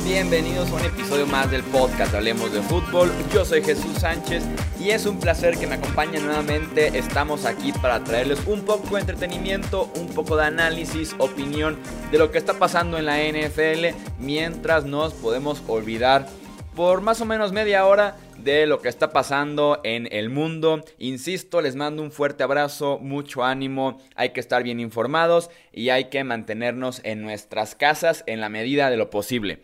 Bienvenidos 0.00 0.70
a 0.70 0.76
un 0.76 0.84
episodio 0.86 1.26
más 1.26 1.50
del 1.50 1.62
podcast 1.64 2.14
Hablemos 2.14 2.50
de 2.50 2.62
Fútbol. 2.62 3.12
Yo 3.32 3.44
soy 3.44 3.62
Jesús 3.62 3.98
Sánchez 3.98 4.42
y 4.80 4.88
es 4.88 5.04
un 5.04 5.20
placer 5.20 5.58
que 5.58 5.66
me 5.66 5.74
acompañen 5.74 6.24
nuevamente. 6.24 6.98
Estamos 6.98 7.44
aquí 7.44 7.72
para 7.72 8.02
traerles 8.02 8.40
un 8.46 8.62
poco 8.62 8.94
de 8.94 9.02
entretenimiento, 9.02 9.92
un 9.96 10.08
poco 10.08 10.36
de 10.36 10.46
análisis, 10.46 11.14
opinión 11.18 11.78
de 12.10 12.18
lo 12.18 12.30
que 12.30 12.38
está 12.38 12.54
pasando 12.54 12.96
en 12.96 13.04
la 13.04 13.18
NFL 13.18 13.94
mientras 14.18 14.86
nos 14.86 15.12
podemos 15.12 15.62
olvidar 15.68 16.26
por 16.74 17.02
más 17.02 17.20
o 17.20 17.26
menos 17.26 17.52
media 17.52 17.84
hora 17.84 18.16
de 18.38 18.66
lo 18.66 18.80
que 18.80 18.88
está 18.88 19.12
pasando 19.12 19.80
en 19.84 20.08
el 20.10 20.30
mundo. 20.30 20.82
Insisto, 20.98 21.60
les 21.60 21.76
mando 21.76 22.02
un 22.02 22.10
fuerte 22.10 22.42
abrazo, 22.42 22.98
mucho 22.98 23.44
ánimo, 23.44 24.00
hay 24.16 24.30
que 24.30 24.40
estar 24.40 24.62
bien 24.62 24.80
informados 24.80 25.50
y 25.70 25.90
hay 25.90 26.06
que 26.06 26.24
mantenernos 26.24 27.02
en 27.04 27.22
nuestras 27.22 27.74
casas 27.74 28.24
en 28.26 28.40
la 28.40 28.48
medida 28.48 28.88
de 28.88 28.96
lo 28.96 29.10
posible. 29.10 29.60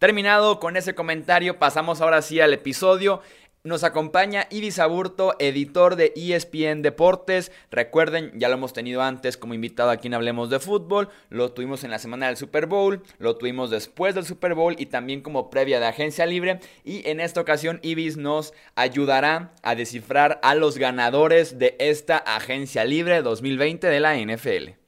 Terminado 0.00 0.60
con 0.60 0.78
ese 0.78 0.94
comentario, 0.94 1.58
pasamos 1.58 2.00
ahora 2.00 2.22
sí 2.22 2.40
al 2.40 2.54
episodio. 2.54 3.20
Nos 3.64 3.84
acompaña 3.84 4.46
Ibis 4.48 4.78
Aburto, 4.78 5.36
editor 5.38 5.94
de 5.94 6.14
ESPN 6.16 6.80
Deportes. 6.80 7.52
Recuerden, 7.70 8.32
ya 8.34 8.48
lo 8.48 8.54
hemos 8.54 8.72
tenido 8.72 9.02
antes 9.02 9.36
como 9.36 9.52
invitado 9.52 9.90
aquí 9.90 10.06
en 10.06 10.14
Hablemos 10.14 10.48
de 10.48 10.58
Fútbol. 10.58 11.10
Lo 11.28 11.52
tuvimos 11.52 11.84
en 11.84 11.90
la 11.90 11.98
semana 11.98 12.28
del 12.28 12.38
Super 12.38 12.64
Bowl, 12.64 13.02
lo 13.18 13.36
tuvimos 13.36 13.68
después 13.68 14.14
del 14.14 14.24
Super 14.24 14.54
Bowl 14.54 14.74
y 14.78 14.86
también 14.86 15.20
como 15.20 15.50
previa 15.50 15.80
de 15.80 15.88
Agencia 15.88 16.24
Libre. 16.24 16.60
Y 16.82 17.06
en 17.06 17.20
esta 17.20 17.42
ocasión, 17.42 17.78
Ibis 17.82 18.16
nos 18.16 18.54
ayudará 18.76 19.52
a 19.62 19.74
descifrar 19.74 20.40
a 20.42 20.54
los 20.54 20.78
ganadores 20.78 21.58
de 21.58 21.76
esta 21.78 22.16
Agencia 22.16 22.86
Libre 22.86 23.20
2020 23.20 23.86
de 23.86 24.00
la 24.00 24.16
NFL. 24.16 24.79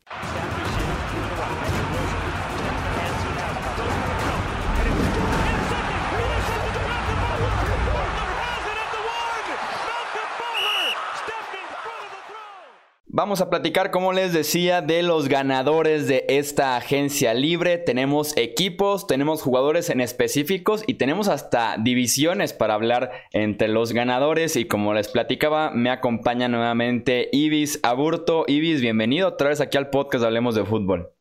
Vamos 13.22 13.40
a 13.40 13.50
platicar, 13.50 13.92
como 13.92 14.12
les 14.12 14.32
decía, 14.32 14.82
de 14.82 15.04
los 15.04 15.28
ganadores 15.28 16.08
de 16.08 16.24
esta 16.26 16.76
agencia 16.76 17.34
libre. 17.34 17.78
Tenemos 17.78 18.36
equipos, 18.36 19.06
tenemos 19.06 19.42
jugadores 19.42 19.90
en 19.90 20.00
específicos 20.00 20.82
y 20.88 20.94
tenemos 20.94 21.28
hasta 21.28 21.76
divisiones 21.78 22.52
para 22.52 22.74
hablar 22.74 23.12
entre 23.30 23.68
los 23.68 23.92
ganadores. 23.92 24.56
Y 24.56 24.64
como 24.64 24.92
les 24.92 25.06
platicaba, 25.06 25.70
me 25.70 25.90
acompaña 25.90 26.48
nuevamente 26.48 27.28
Ibis 27.30 27.78
Aburto. 27.84 28.44
Ibis, 28.48 28.80
bienvenido 28.80 29.28
otra 29.28 29.50
vez 29.50 29.60
aquí 29.60 29.78
al 29.78 29.90
podcast 29.90 30.24
Hablemos 30.24 30.56
de 30.56 30.64
Fútbol. 30.64 31.12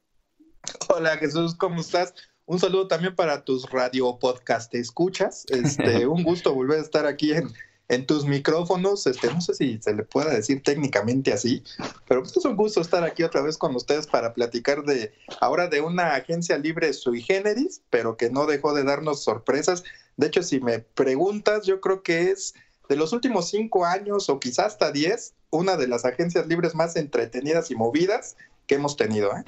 Hola 0.90 1.18
Jesús, 1.18 1.54
¿cómo 1.54 1.82
estás? 1.82 2.16
Un 2.48 2.58
saludo 2.58 2.88
también 2.88 3.14
para 3.14 3.46
tus 3.46 3.70
radio 3.70 4.18
podcast 4.18 4.74
escuchas. 4.74 5.46
Este, 5.50 6.08
un 6.08 6.24
gusto 6.24 6.56
volver 6.56 6.80
a 6.80 6.82
estar 6.82 7.06
aquí 7.06 7.32
en 7.32 7.54
en 7.92 8.06
tus 8.06 8.24
micrófonos, 8.24 9.06
este, 9.06 9.28
no 9.34 9.42
sé 9.42 9.54
si 9.54 9.78
se 9.82 9.94
le 9.94 10.04
pueda 10.04 10.34
decir 10.34 10.64
técnicamente 10.64 11.34
así, 11.34 11.62
pero 12.08 12.22
pues 12.22 12.38
es 12.38 12.46
un 12.46 12.56
gusto 12.56 12.80
estar 12.80 13.04
aquí 13.04 13.22
otra 13.24 13.42
vez 13.42 13.58
con 13.58 13.76
ustedes 13.76 14.08
para 14.08 14.34
platicar 14.34 14.86
de 14.86 15.12
ahora 15.42 15.68
de 15.68 15.82
una 15.82 16.16
agencia 16.16 16.58
libre 16.58 16.94
sui 16.94 17.22
generis, 17.22 17.82
pero 17.90 18.16
que 18.16 18.30
no 18.30 18.46
dejó 18.46 18.74
de 18.74 18.86
darnos 18.86 19.26
sorpresas. 19.26 19.84
De 20.16 20.28
hecho, 20.28 20.42
si 20.42 20.62
me 20.62 20.80
preguntas, 20.80 21.66
yo 21.66 21.82
creo 21.82 22.02
que 22.02 22.32
es 22.32 22.54
de 22.88 22.96
los 22.96 23.12
últimos 23.12 23.50
cinco 23.50 23.84
años 23.84 24.30
o 24.30 24.40
quizás 24.40 24.68
hasta 24.68 24.94
diez, 24.94 25.34
una 25.50 25.76
de 25.76 25.90
las 25.90 26.06
agencias 26.06 26.48
libres 26.48 26.74
más 26.74 26.96
entretenidas 26.96 27.72
y 27.72 27.76
movidas 27.76 28.38
que 28.68 28.76
hemos 28.76 28.96
tenido. 28.96 29.36
¿eh? 29.36 29.44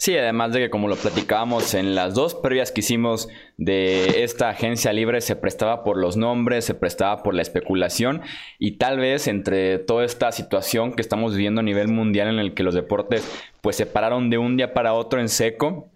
Sí, 0.00 0.16
además 0.16 0.54
de 0.54 0.60
que 0.60 0.70
como 0.70 0.88
lo 0.88 0.96
platicábamos 0.96 1.74
en 1.74 1.94
las 1.94 2.14
dos 2.14 2.34
previas 2.34 2.72
que 2.72 2.80
hicimos 2.80 3.28
de 3.58 4.24
esta 4.24 4.48
agencia 4.48 4.94
libre, 4.94 5.20
se 5.20 5.36
prestaba 5.36 5.84
por 5.84 5.98
los 5.98 6.16
nombres, 6.16 6.64
se 6.64 6.72
prestaba 6.72 7.22
por 7.22 7.34
la 7.34 7.42
especulación 7.42 8.22
y 8.58 8.78
tal 8.78 8.98
vez 8.98 9.28
entre 9.28 9.78
toda 9.78 10.06
esta 10.06 10.32
situación 10.32 10.94
que 10.94 11.02
estamos 11.02 11.34
viviendo 11.34 11.60
a 11.60 11.64
nivel 11.64 11.88
mundial 11.88 12.28
en 12.28 12.38
el 12.38 12.54
que 12.54 12.62
los 12.62 12.72
deportes 12.72 13.30
pues 13.60 13.76
se 13.76 13.84
pararon 13.84 14.30
de 14.30 14.38
un 14.38 14.56
día 14.56 14.72
para 14.72 14.94
otro 14.94 15.20
en 15.20 15.28
seco, 15.28 15.90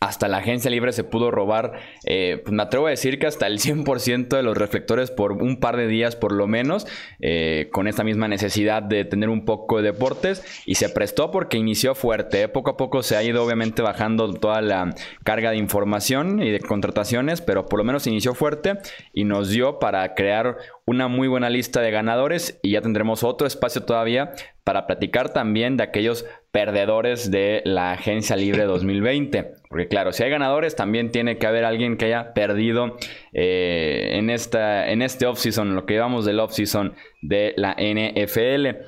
hasta 0.00 0.28
la 0.28 0.38
agencia 0.38 0.70
libre 0.70 0.92
se 0.92 1.04
pudo 1.04 1.30
robar, 1.30 1.74
eh, 2.06 2.40
pues 2.42 2.54
me 2.54 2.62
atrevo 2.62 2.86
a 2.86 2.90
decir 2.90 3.18
que 3.18 3.26
hasta 3.26 3.46
el 3.46 3.58
100% 3.58 4.34
de 4.34 4.42
los 4.42 4.56
reflectores 4.56 5.10
por 5.10 5.32
un 5.32 5.60
par 5.60 5.76
de 5.76 5.88
días 5.88 6.16
por 6.16 6.32
lo 6.32 6.46
menos, 6.46 6.86
eh, 7.20 7.68
con 7.70 7.86
esta 7.86 8.02
misma 8.02 8.26
necesidad 8.26 8.82
de 8.82 9.04
tener 9.04 9.28
un 9.28 9.44
poco 9.44 9.76
de 9.76 9.92
deportes 9.92 10.42
y 10.64 10.76
se 10.76 10.88
prestó 10.88 11.30
porque 11.30 11.58
inició 11.58 11.94
fuerte. 11.94 12.48
Poco 12.48 12.70
a 12.70 12.76
poco 12.78 13.02
se 13.02 13.14
ha 13.16 13.22
ido 13.22 13.44
obviamente 13.44 13.82
bajando 13.82 14.32
toda 14.32 14.62
la 14.62 14.94
carga 15.22 15.50
de 15.50 15.58
información 15.58 16.42
y 16.42 16.50
de 16.50 16.60
contrataciones, 16.60 17.42
pero 17.42 17.66
por 17.66 17.78
lo 17.78 17.84
menos 17.84 18.06
inició 18.06 18.34
fuerte 18.34 18.78
y 19.12 19.24
nos 19.24 19.50
dio 19.50 19.78
para 19.80 20.14
crear 20.14 20.56
una 20.86 21.08
muy 21.08 21.28
buena 21.28 21.50
lista 21.50 21.82
de 21.82 21.90
ganadores 21.90 22.58
y 22.62 22.72
ya 22.72 22.80
tendremos 22.80 23.22
otro 23.22 23.46
espacio 23.46 23.82
todavía 23.82 24.32
para 24.64 24.86
platicar 24.86 25.32
también 25.32 25.76
de 25.76 25.84
aquellos 25.84 26.24
perdedores 26.52 27.30
de 27.30 27.62
la 27.64 27.92
Agencia 27.92 28.36
Libre 28.36 28.64
2020. 28.64 29.54
Porque 29.68 29.86
claro, 29.86 30.12
si 30.12 30.24
hay 30.24 30.30
ganadores, 30.30 30.74
también 30.74 31.10
tiene 31.10 31.38
que 31.38 31.46
haber 31.46 31.64
alguien 31.64 31.96
que 31.96 32.06
haya 32.06 32.34
perdido 32.34 32.96
eh, 33.32 34.10
en, 34.14 34.30
esta, 34.30 34.90
en 34.90 35.00
este 35.02 35.26
offseason, 35.26 35.74
lo 35.74 35.86
que 35.86 35.94
llevamos 35.94 36.24
del 36.24 36.40
offseason 36.40 36.94
de 37.22 37.54
la 37.56 37.76
NFL. 37.78 38.82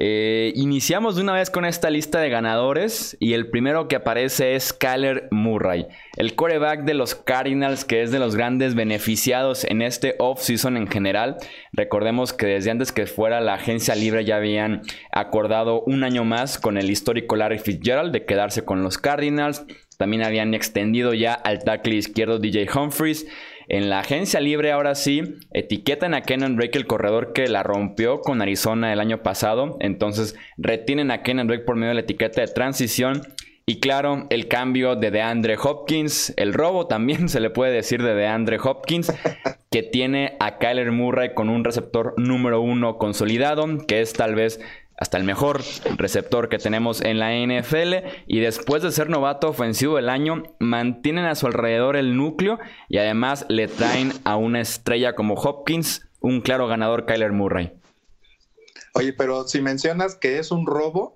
Eh, 0.00 0.52
iniciamos 0.54 1.16
de 1.16 1.22
una 1.22 1.32
vez 1.32 1.50
con 1.50 1.64
esta 1.64 1.90
lista 1.90 2.20
de 2.20 2.30
ganadores 2.30 3.16
y 3.18 3.32
el 3.32 3.50
primero 3.50 3.88
que 3.88 3.96
aparece 3.96 4.54
es 4.54 4.72
Kyler 4.72 5.26
Murray, 5.32 5.88
el 6.16 6.36
coreback 6.36 6.84
de 6.84 6.94
los 6.94 7.16
Cardinals 7.16 7.84
que 7.84 8.02
es 8.02 8.12
de 8.12 8.20
los 8.20 8.36
grandes 8.36 8.76
beneficiados 8.76 9.64
en 9.64 9.82
este 9.82 10.14
off-season 10.20 10.76
en 10.76 10.86
general. 10.86 11.38
Recordemos 11.72 12.32
que 12.32 12.46
desde 12.46 12.70
antes 12.70 12.92
que 12.92 13.06
fuera 13.06 13.40
la 13.40 13.54
agencia 13.54 13.96
libre 13.96 14.24
ya 14.24 14.36
habían 14.36 14.82
acordado 15.10 15.82
un 15.82 16.04
año 16.04 16.24
más 16.24 16.58
con 16.58 16.78
el 16.78 16.92
histórico 16.92 17.34
Larry 17.34 17.58
Fitzgerald 17.58 18.12
de 18.12 18.24
quedarse 18.24 18.64
con 18.64 18.84
los 18.84 18.98
Cardinals. 18.98 19.64
También 19.96 20.22
habían 20.22 20.54
extendido 20.54 21.12
ya 21.12 21.34
al 21.34 21.64
tackle 21.64 21.96
izquierdo 21.96 22.38
DJ 22.38 22.68
Humphries. 22.72 23.26
En 23.70 23.90
la 23.90 24.00
agencia 24.00 24.40
libre, 24.40 24.72
ahora 24.72 24.94
sí, 24.94 25.36
etiquetan 25.52 26.14
a 26.14 26.22
Kenan 26.22 26.56
Drake, 26.56 26.78
el 26.78 26.86
corredor 26.86 27.34
que 27.34 27.48
la 27.48 27.62
rompió 27.62 28.22
con 28.22 28.40
Arizona 28.40 28.94
el 28.94 29.00
año 29.00 29.22
pasado. 29.22 29.76
Entonces, 29.80 30.36
retienen 30.56 31.10
a 31.10 31.22
Kenan 31.22 31.48
Drake 31.48 31.64
por 31.64 31.76
medio 31.76 31.88
de 31.88 31.96
la 31.96 32.00
etiqueta 32.00 32.40
de 32.40 32.46
transición. 32.48 33.22
Y 33.66 33.80
claro, 33.80 34.26
el 34.30 34.48
cambio 34.48 34.96
de 34.96 35.10
DeAndre 35.10 35.58
Hopkins, 35.62 36.32
el 36.38 36.54
robo 36.54 36.86
también 36.86 37.28
se 37.28 37.40
le 37.40 37.50
puede 37.50 37.72
decir 37.72 38.02
de 38.02 38.14
DeAndre 38.14 38.58
Hopkins, 38.58 39.12
que 39.70 39.82
tiene 39.82 40.38
a 40.40 40.56
Kyler 40.56 40.90
Murray 40.90 41.34
con 41.34 41.50
un 41.50 41.62
receptor 41.62 42.14
número 42.16 42.62
uno 42.62 42.96
consolidado, 42.96 43.66
que 43.86 44.00
es 44.00 44.14
tal 44.14 44.34
vez 44.34 44.60
hasta 44.98 45.16
el 45.16 45.24
mejor 45.24 45.62
receptor 45.96 46.48
que 46.48 46.58
tenemos 46.58 47.00
en 47.00 47.20
la 47.20 47.30
NFL 47.32 48.08
y 48.26 48.40
después 48.40 48.82
de 48.82 48.90
ser 48.90 49.08
novato 49.08 49.48
ofensivo 49.48 49.96
del 49.96 50.08
año 50.08 50.42
mantienen 50.58 51.24
a 51.24 51.36
su 51.36 51.46
alrededor 51.46 51.96
el 51.96 52.16
núcleo 52.16 52.58
y 52.88 52.98
además 52.98 53.46
le 53.48 53.68
traen 53.68 54.12
a 54.24 54.36
una 54.36 54.60
estrella 54.60 55.14
como 55.14 55.34
Hopkins, 55.34 56.08
un 56.20 56.40
claro 56.40 56.66
ganador 56.66 57.06
Kyler 57.06 57.32
Murray. 57.32 57.72
Oye, 58.94 59.12
pero 59.12 59.46
si 59.46 59.60
mencionas 59.60 60.16
que 60.16 60.40
es 60.40 60.50
un 60.50 60.66
robo, 60.66 61.14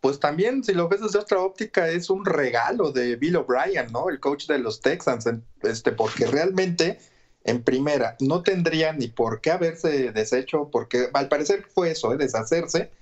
pues 0.00 0.20
también 0.20 0.62
si 0.62 0.72
lo 0.72 0.88
ves 0.88 1.00
desde 1.00 1.18
otra 1.18 1.40
óptica 1.40 1.88
es 1.88 2.10
un 2.10 2.24
regalo 2.24 2.92
de 2.92 3.16
Bill 3.16 3.36
O'Brien, 3.36 3.90
¿no? 3.90 4.10
El 4.10 4.20
coach 4.20 4.46
de 4.46 4.60
los 4.60 4.80
Texans, 4.80 5.28
este 5.62 5.90
porque 5.90 6.26
realmente 6.26 7.00
en 7.42 7.64
primera 7.64 8.16
no 8.20 8.44
tendría 8.44 8.92
ni 8.92 9.08
por 9.08 9.40
qué 9.40 9.50
haberse 9.50 10.12
deshecho, 10.12 10.68
porque 10.70 11.08
al 11.12 11.26
parecer 11.28 11.64
fue 11.74 11.90
eso, 11.90 12.12
¿eh? 12.12 12.16
deshacerse 12.16 12.92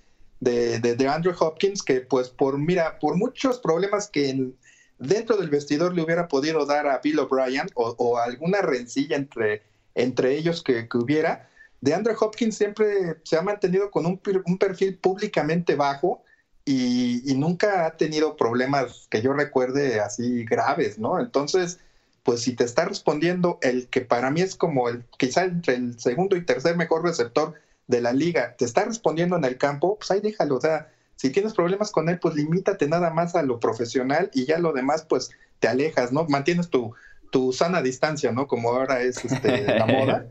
de, 0.40 0.78
de, 0.80 1.08
Andrew 1.08 1.34
Hopkins, 1.38 1.82
que 1.82 2.00
pues 2.00 2.28
por, 2.28 2.58
mira, 2.58 2.98
por 2.98 3.16
muchos 3.16 3.58
problemas 3.58 4.08
que 4.08 4.52
dentro 4.98 5.36
del 5.36 5.50
vestidor 5.50 5.94
le 5.94 6.02
hubiera 6.02 6.28
podido 6.28 6.66
dar 6.66 6.86
a 6.86 6.98
Bill 6.98 7.18
O'Brien 7.20 7.68
o, 7.74 8.18
alguna 8.18 8.62
rencilla 8.62 9.16
entre, 9.16 9.62
entre 9.94 10.36
ellos 10.36 10.62
que, 10.62 10.88
hubiera, 10.94 11.48
de 11.80 11.94
Andrew 11.94 12.16
Hopkins 12.18 12.56
siempre 12.56 13.16
se 13.24 13.36
ha 13.36 13.42
mantenido 13.42 13.90
con 13.90 14.06
un, 14.06 14.20
un 14.44 14.58
perfil 14.58 14.96
públicamente 14.98 15.74
bajo 15.74 16.22
y, 16.64 17.30
y, 17.30 17.34
nunca 17.36 17.86
ha 17.86 17.96
tenido 17.96 18.36
problemas 18.36 19.06
que 19.08 19.22
yo 19.22 19.32
recuerde 19.32 20.00
así 20.00 20.44
graves, 20.44 20.98
¿no? 20.98 21.20
Entonces, 21.20 21.78
pues 22.26 22.42
si 22.42 22.56
te 22.56 22.64
está 22.64 22.84
respondiendo 22.84 23.60
el 23.62 23.86
que 23.86 24.00
para 24.00 24.32
mí 24.32 24.40
es 24.40 24.56
como 24.56 24.88
el 24.88 25.04
quizá 25.16 25.44
entre 25.44 25.76
el 25.76 26.00
segundo 26.00 26.36
y 26.36 26.44
tercer 26.44 26.76
mejor 26.76 27.04
receptor 27.04 27.54
de 27.86 28.00
la 28.00 28.12
liga 28.12 28.56
te 28.56 28.64
está 28.64 28.84
respondiendo 28.84 29.36
en 29.36 29.44
el 29.44 29.58
campo, 29.58 29.96
pues 29.98 30.10
ahí 30.10 30.20
déjalo. 30.20 30.56
O 30.56 30.60
sea, 30.60 30.88
si 31.16 31.30
tienes 31.30 31.54
problemas 31.54 31.90
con 31.90 32.08
él, 32.08 32.18
pues 32.18 32.34
limítate 32.34 32.88
nada 32.88 33.10
más 33.10 33.34
a 33.34 33.42
lo 33.42 33.58
profesional 33.58 34.30
y 34.34 34.44
ya 34.44 34.58
lo 34.58 34.72
demás, 34.72 35.06
pues 35.08 35.30
te 35.58 35.68
alejas, 35.68 36.12
¿no? 36.12 36.26
Mantienes 36.28 36.68
tu, 36.68 36.94
tu 37.30 37.52
sana 37.52 37.82
distancia, 37.82 38.32
¿no? 38.32 38.46
Como 38.46 38.70
ahora 38.70 39.00
es 39.00 39.24
este, 39.24 39.64
la 39.64 39.86
moda. 39.86 40.26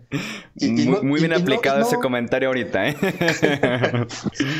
Y, 0.55 0.71
muy, 0.71 1.19
bien 1.19 1.33
aplicado 1.33 1.81
ese 1.81 1.97
comentario 1.97 2.49
ahorita, 2.49 2.89
¿eh? 2.89 2.95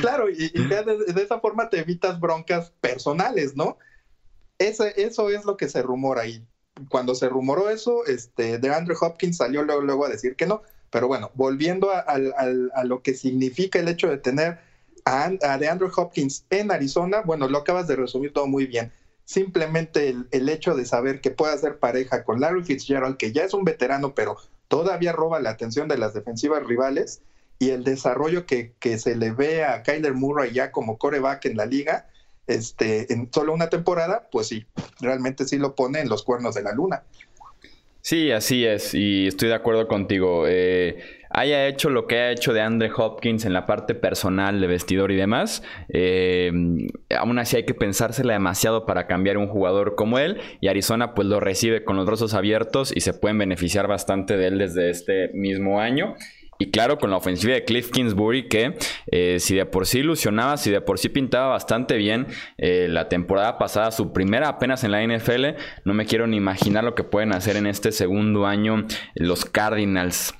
claro, 0.01 0.29
y, 0.29 0.49
de, 0.49 1.23
esa 1.23 1.39
forma 1.39 1.69
te 1.69 1.79
evitas 1.79 2.19
broncas 2.19 2.71
personales, 2.81 3.55
¿no? 3.55 3.77
Ese, 4.57 4.93
eso 4.97 5.29
es 5.29 5.45
lo 5.45 5.57
que 5.57 5.69
se 5.69 5.81
rumora 5.81 6.21
ahí. 6.21 6.45
cuando 6.89 7.13
se 7.13 7.29
rumoró 7.29 7.69
eso, 7.69 8.05
este, 8.05 8.57
de 8.57 8.73
Andrew 8.73 8.97
Hopkins 8.99 9.37
salió 9.37 9.63
luego, 9.63 9.81
luego 9.81 10.05
a 10.05 10.09
decir 10.09 10.35
que 10.35 10.47
no. 10.47 10.63
Pero 10.89 11.07
bueno, 11.07 11.31
volviendo 11.33 11.91
a, 11.91 12.83
lo 12.83 13.01
que 13.01 13.13
significa 13.13 13.79
el 13.79 13.87
hecho 13.87 14.09
de 14.09 14.17
tener 14.17 14.59
a, 15.05 15.31
a 15.41 15.53
Andrew 15.53 15.91
Hopkins 15.95 16.45
en 16.49 16.71
Arizona, 16.71 17.21
bueno, 17.25 17.47
lo 17.47 17.59
acabas 17.59 17.87
de 17.87 17.95
resumir 17.95 18.33
todo 18.33 18.47
muy 18.47 18.65
bien. 18.65 18.91
Simplemente 19.25 20.09
el, 20.09 20.27
el 20.31 20.49
hecho 20.49 20.75
de 20.75 20.85
saber 20.85 21.19
que 21.19 21.31
puede 21.31 21.53
hacer 21.53 21.79
pareja 21.79 22.23
con 22.23 22.39
Larry 22.39 22.63
Fitzgerald, 22.63 23.17
que 23.17 23.31
ya 23.31 23.43
es 23.43 23.53
un 23.53 23.63
veterano, 23.63 24.13
pero 24.13 24.37
todavía 24.67 25.11
roba 25.11 25.39
la 25.39 25.51
atención 25.51 25.87
de 25.87 25.97
las 25.97 26.13
defensivas 26.13 26.63
rivales, 26.65 27.21
y 27.59 27.69
el 27.69 27.83
desarrollo 27.83 28.45
que, 28.45 28.73
que 28.79 28.97
se 28.97 29.15
le 29.15 29.31
ve 29.31 29.63
a 29.63 29.83
Kyler 29.83 30.13
Murray 30.13 30.51
ya 30.51 30.71
como 30.71 30.97
coreback 30.97 31.45
en 31.45 31.57
la 31.57 31.65
liga, 31.65 32.07
este, 32.47 33.11
en 33.11 33.31
solo 33.33 33.53
una 33.53 33.69
temporada, 33.69 34.27
pues 34.31 34.47
sí, 34.47 34.65
realmente 34.99 35.45
sí 35.45 35.57
lo 35.57 35.75
pone 35.75 35.99
en 35.99 36.09
los 36.09 36.23
cuernos 36.23 36.55
de 36.55 36.63
la 36.63 36.73
luna. 36.73 37.03
Sí, 38.05 38.29
así 38.29 38.67
es, 38.67 38.93
y 38.93 39.25
estoy 39.25 39.49
de 39.49 39.55
acuerdo 39.55 39.87
contigo. 39.87 40.45
Eh, 40.47 40.99
haya 41.31 41.65
hecho 41.65 41.89
lo 41.89 42.05
que 42.05 42.19
ha 42.19 42.29
hecho 42.29 42.53
de 42.53 42.61
Andre 42.61 42.91
Hopkins 42.95 43.45
en 43.45 43.53
la 43.53 43.65
parte 43.65 43.95
personal 43.95 44.61
de 44.61 44.67
vestidor 44.67 45.11
y 45.11 45.15
demás, 45.15 45.63
eh, 45.89 46.51
aún 47.17 47.39
así 47.39 47.55
hay 47.57 47.65
que 47.65 47.73
pensársela 47.73 48.33
demasiado 48.33 48.85
para 48.85 49.07
cambiar 49.07 49.39
un 49.39 49.47
jugador 49.47 49.95
como 49.95 50.19
él, 50.19 50.39
y 50.61 50.67
Arizona 50.67 51.15
pues 51.15 51.27
lo 51.27 51.39
recibe 51.39 51.83
con 51.83 51.95
los 51.95 52.05
brazos 52.05 52.35
abiertos 52.35 52.95
y 52.95 53.01
se 53.01 53.15
pueden 53.15 53.39
beneficiar 53.39 53.87
bastante 53.87 54.37
de 54.37 54.49
él 54.49 54.59
desde 54.59 54.91
este 54.91 55.29
mismo 55.33 55.81
año. 55.81 56.13
Y 56.57 56.71
claro, 56.71 56.97
con 56.97 57.11
la 57.11 57.17
ofensiva 57.17 57.53
de 57.53 57.65
Cliff 57.65 57.91
Kingsbury, 57.91 58.47
que 58.47 58.77
eh, 59.11 59.39
si 59.39 59.55
de 59.55 59.65
por 59.65 59.85
sí 59.85 59.99
ilusionaba, 59.99 60.55
si 60.55 60.71
de 60.71 60.79
por 60.79 60.99
sí 60.99 61.09
pintaba 61.09 61.47
bastante 61.47 61.97
bien 61.97 62.27
eh, 62.57 62.87
la 62.89 63.09
temporada 63.09 63.57
pasada, 63.57 63.91
su 63.91 64.13
primera 64.13 64.47
apenas 64.47 64.83
en 64.85 64.91
la 64.91 65.03
NFL, 65.05 65.57
no 65.83 65.93
me 65.93 66.05
quiero 66.05 66.27
ni 66.27 66.37
imaginar 66.37 66.83
lo 66.83 66.95
que 66.95 67.03
pueden 67.03 67.33
hacer 67.33 67.57
en 67.57 67.67
este 67.67 67.91
segundo 67.91 68.45
año 68.45 68.85
los 69.15 69.43
Cardinals. 69.43 70.33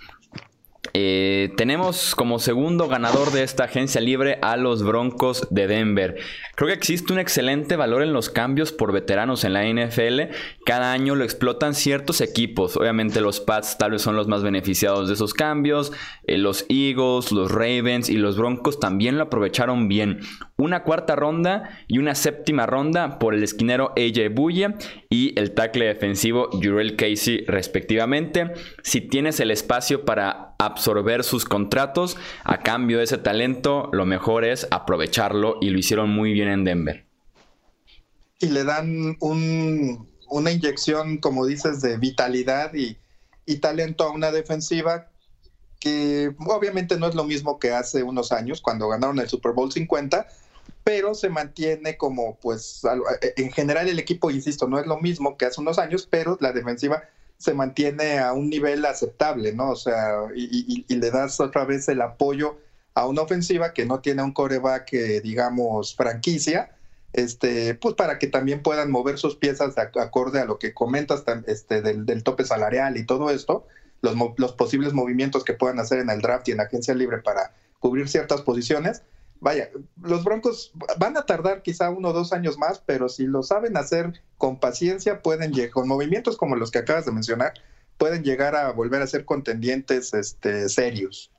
Eh, 0.98 1.52
tenemos 1.58 2.16
como 2.16 2.40
segundo 2.40 2.88
ganador 2.88 3.34
de 3.34 3.44
esta 3.44 3.66
agencia 3.66 4.00
libre 4.00 4.40
a 4.42 4.56
los 4.56 4.82
Broncos 4.82 5.46
de 5.50 5.68
Denver. 5.68 6.16
Creo 6.56 6.70
que 6.70 6.74
existe 6.74 7.12
un 7.12 7.20
excelente 7.20 7.76
valor 7.76 8.02
en 8.02 8.14
los 8.14 8.30
cambios 8.30 8.72
por 8.72 8.94
veteranos 8.94 9.44
en 9.44 9.52
la 9.52 9.66
NFL. 9.66 10.34
Cada 10.66 10.94
año 10.94 11.16
lo 11.16 11.26
explotan 11.26 11.76
ciertos 11.76 12.22
equipos. 12.22 12.78
Obviamente 12.78 13.20
los 13.20 13.42
Pats 13.42 13.78
tal 13.78 13.92
vez 13.92 14.04
son 14.04 14.16
los 14.16 14.30
más 14.30 14.42
beneficiados 14.42 15.10
de 15.10 15.16
esos 15.16 15.34
cambios. 15.34 15.92
Eh, 16.28 16.38
los 16.38 16.66
Eagles, 16.70 17.34
los 17.34 17.52
Ravens 17.52 18.10
y 18.10 18.16
los 18.16 18.38
Broncos 18.38 18.80
también 18.80 19.18
lo 19.18 19.26
aprovecharon 19.26 19.90
bien. 19.90 20.22
Una 20.56 20.84
cuarta 20.84 21.18
ronda 21.18 21.78
y 21.90 21.98
una 21.98 22.16
séptima 22.16 22.68
ronda 22.68 23.20
por 23.20 23.36
el 23.36 23.44
esquinero 23.44 23.92
AJ 23.98 24.34
Buye 24.34 24.76
y 25.10 25.38
el 25.38 25.52
tackle 25.54 25.88
defensivo 25.88 26.48
Jurel 26.54 26.96
Casey 26.96 27.44
respectivamente. 27.48 28.54
Si 28.82 29.02
tienes 29.02 29.42
el 29.42 29.52
espacio 29.52 30.06
para 30.06 30.55
absorber 30.66 31.24
sus 31.24 31.46
contratos 31.46 32.18
a 32.44 32.60
cambio 32.60 32.98
de 32.98 33.06
ese 33.06 33.18
talento, 33.18 33.90
lo 33.94 34.06
mejor 34.06 34.46
es 34.46 34.68
aprovecharlo 34.72 35.58
y 35.62 35.70
lo 35.70 35.80
hicieron 35.80 36.10
muy 36.10 36.34
bien 36.34 36.48
en 36.48 36.64
Denver. 36.64 37.06
Y 38.40 38.48
le 38.48 38.64
dan 38.64 39.18
una 39.20 40.52
inyección, 40.52 41.18
como 41.18 41.46
dices, 41.46 41.82
de 41.82 41.98
vitalidad 41.98 42.74
y, 42.74 42.98
talento 43.60 44.04
a 44.04 44.12
una 44.12 44.32
defensiva 44.32 45.10
que 45.80 46.34
obviamente 46.48 46.98
no 46.98 47.08
es 47.08 47.16
lo 47.16 47.24
mismo 47.24 47.60
que 47.60 47.72
hace 47.72 48.02
unos 48.02 48.32
años 48.32 48.60
cuando 48.60 48.90
ganaron 48.90 49.20
el 49.20 49.30
Super 49.30 49.54
Bowl 49.54 49.72
50, 49.72 50.28
pero 50.84 51.14
se 51.14 51.30
mantiene 51.30 51.96
como, 51.96 52.38
pues, 52.40 52.82
en 53.38 53.52
general 53.52 53.88
el 53.88 54.00
equipo, 54.00 54.32
insisto, 54.32 54.68
no 54.68 54.80
es 54.80 54.88
lo 54.88 55.00
mismo 55.00 55.38
que 55.38 55.46
hace 55.46 55.62
unos 55.62 55.80
años, 55.80 56.08
pero 56.10 56.38
la 56.42 56.54
defensiva 56.54 57.04
se 57.38 57.54
mantiene 57.54 58.20
a 58.20 58.34
un 58.34 58.50
nivel 58.50 58.86
aceptable, 58.86 59.54
¿no? 59.54 59.72
O 59.72 59.76
sea, 59.76 60.24
y, 60.36 60.86
le 60.88 61.12
das 61.12 61.40
otra 61.40 61.66
vez 61.66 61.88
el 61.90 62.02
apoyo 62.02 62.58
a 62.94 63.08
una 63.08 63.22
ofensiva 63.22 63.74
que 63.74 63.86
no 63.86 64.00
tiene 64.00 64.24
un 64.24 64.32
coreback, 64.32 64.94
eh, 64.94 65.22
digamos, 65.22 65.96
franquicia, 65.96 66.72
este, 67.14 67.76
pues 67.76 67.96
para 67.96 68.20
que 68.20 68.28
también 68.28 68.64
puedan 68.64 68.92
mover 68.92 69.18
sus 69.18 69.36
piezas 69.36 69.78
acorde 69.78 70.40
a 70.40 70.46
lo 70.46 70.60
que 70.60 70.74
comentas 70.74 71.24
este, 71.48 71.82
del, 71.82 72.24
tope 72.24 72.46
salarial 72.46 72.98
y 72.98 73.06
todo 73.06 73.30
esto, 73.30 73.68
los, 74.02 74.16
los 74.38 74.54
posibles 74.54 74.94
movimientos 74.94 75.44
que 75.44 75.54
puedan 75.54 75.80
hacer 75.80 76.00
en 76.00 76.10
el 76.10 76.22
draft 76.22 76.48
y 76.48 76.52
en 76.52 76.62
agencia 76.62 76.94
libre 76.94 77.20
para 77.20 77.54
cubrir 77.80 78.08
ciertas 78.10 78.42
posiciones, 78.42 79.04
vaya, 79.46 79.70
los 80.02 80.24
Broncos 80.24 80.72
van 80.98 81.16
a 81.18 81.28
tardar 81.28 81.62
quizá 81.62 81.92
uno 81.92 82.10
o 82.10 82.14
dos 82.14 82.34
años 82.34 82.58
más, 82.58 82.82
pero 82.84 83.10
si 83.10 83.28
lo 83.28 83.44
saben 83.44 83.78
hacer 83.78 84.20
con 84.40 84.60
paciencia, 84.60 85.22
pueden 85.22 85.54
llegar, 85.54 85.70
con 85.70 85.88
movimientos 85.88 86.36
como 86.36 86.56
los 86.56 86.72
que 86.72 86.80
acabas 86.80 87.06
de 87.06 87.12
mencionar, 87.12 87.54
pueden 88.00 88.24
llegar 88.24 88.56
a 88.56 88.72
volver 88.72 89.04
a 89.04 89.08
ser 89.08 89.24
contendientes 89.24 90.16
este, 90.16 90.68
serios. 90.68 91.32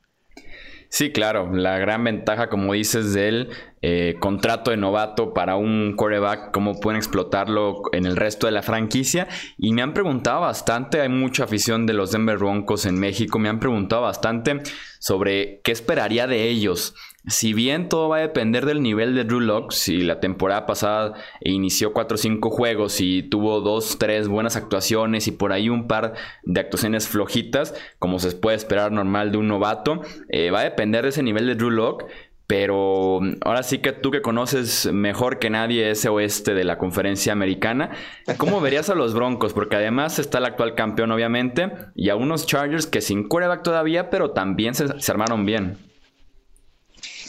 Sí, 0.89 1.11
claro, 1.11 1.53
la 1.53 1.79
gran 1.79 2.05
ventaja, 2.05 2.49
como 2.49 2.75
dices, 2.75 3.13
del 3.13 3.51
eh, 3.83 4.17
contrato 4.19 4.71
de 4.71 4.77
novato 4.77 5.35
para 5.35 5.57
un 5.57 5.95
quarterback, 5.97 6.51
cómo 6.53 6.81
pueden 6.81 6.97
explotarlo 6.97 7.83
en 7.93 8.07
el 8.07 8.17
resto 8.17 8.47
de 8.47 8.53
la 8.53 8.63
franquicia. 8.63 9.29
Y 9.59 9.73
me 9.73 9.83
han 9.83 9.95
preguntado 9.95 10.41
bastante, 10.41 11.01
hay 11.01 11.09
mucha 11.09 11.45
afición 11.45 11.87
de 11.87 11.93
los 11.93 12.13
Denver 12.13 12.39
Broncos 12.39 12.87
en 12.87 12.99
México, 12.99 13.39
me 13.39 13.49
han 13.49 13.61
preguntado 13.61 14.03
bastante 14.03 14.63
sobre 14.99 15.61
qué 15.63 15.73
esperaría 15.73 16.27
de 16.27 16.49
ellos 16.49 16.95
si 17.29 17.53
bien 17.55 17.89
todo 17.89 18.09
va 18.09 18.19
a 18.19 18.21
depender 18.21 18.67
del 18.67 18.83
nivel 18.83 19.15
de 19.15 19.25
Drew 19.25 19.41
Locke, 19.41 19.75
si 19.75 20.03
la 20.03 20.21
temporada 20.21 20.65
pasada 20.65 21.15
inició 21.41 21.93
4 21.93 22.15
o 22.15 22.19
5 22.19 22.51
juegos 22.51 23.01
y 23.01 23.25
tuvo 23.25 23.61
2, 23.61 23.99
3 23.99 24.29
buenas 24.29 24.55
actuaciones 24.55 25.27
y 25.27 25.33
por 25.33 25.53
ahí 25.53 25.69
un 25.69 25.89
par 25.89 26.15
de 26.45 26.61
actuaciones 26.61 27.09
flojitas, 27.09 27.75
como 27.99 28.21
se 28.21 28.31
puede 28.33 28.57
esperar 28.57 28.93
normal 28.93 29.33
de 29.33 29.39
un 29.39 29.49
novato, 29.49 30.03
eh, 30.29 30.51
va 30.53 30.61
a 30.61 30.65
depender 30.65 31.03
de 31.03 31.09
ese 31.09 31.25
nivel 31.25 31.47
de 31.47 31.57
Drew 31.57 31.71
Locke. 31.71 32.07
Pero 32.47 33.21
ahora 33.43 33.63
sí 33.65 33.79
que 33.79 33.93
tú 33.93 34.11
que 34.13 34.23
conoces 34.23 34.87
mejor 34.93 35.39
que 35.39 35.51
nadie 35.51 35.91
ese 35.91 36.09
oeste 36.09 36.55
de 36.55 36.63
la 36.63 36.79
conferencia 36.79 37.33
americana, 37.33 37.91
¿cómo 38.39 38.61
verías 38.61 38.89
a 38.89 38.95
los 38.95 39.15
Broncos? 39.15 39.53
Porque 39.53 39.77
además 39.77 40.19
está 40.21 40.39
el 40.39 40.45
actual 40.45 40.75
campeón, 40.77 41.11
obviamente, 41.11 41.73
y 41.97 42.11
a 42.11 42.17
unos 42.17 42.47
Chargers 42.47 42.87
que 42.87 43.01
sin 43.01 43.27
quarterback 43.29 43.63
todavía, 43.63 44.11
pero 44.11 44.31
también 44.31 44.75
se, 44.75 45.01
se 45.01 45.11
armaron 45.11 45.45
bien. 45.45 45.77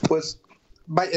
Pues 0.07 0.39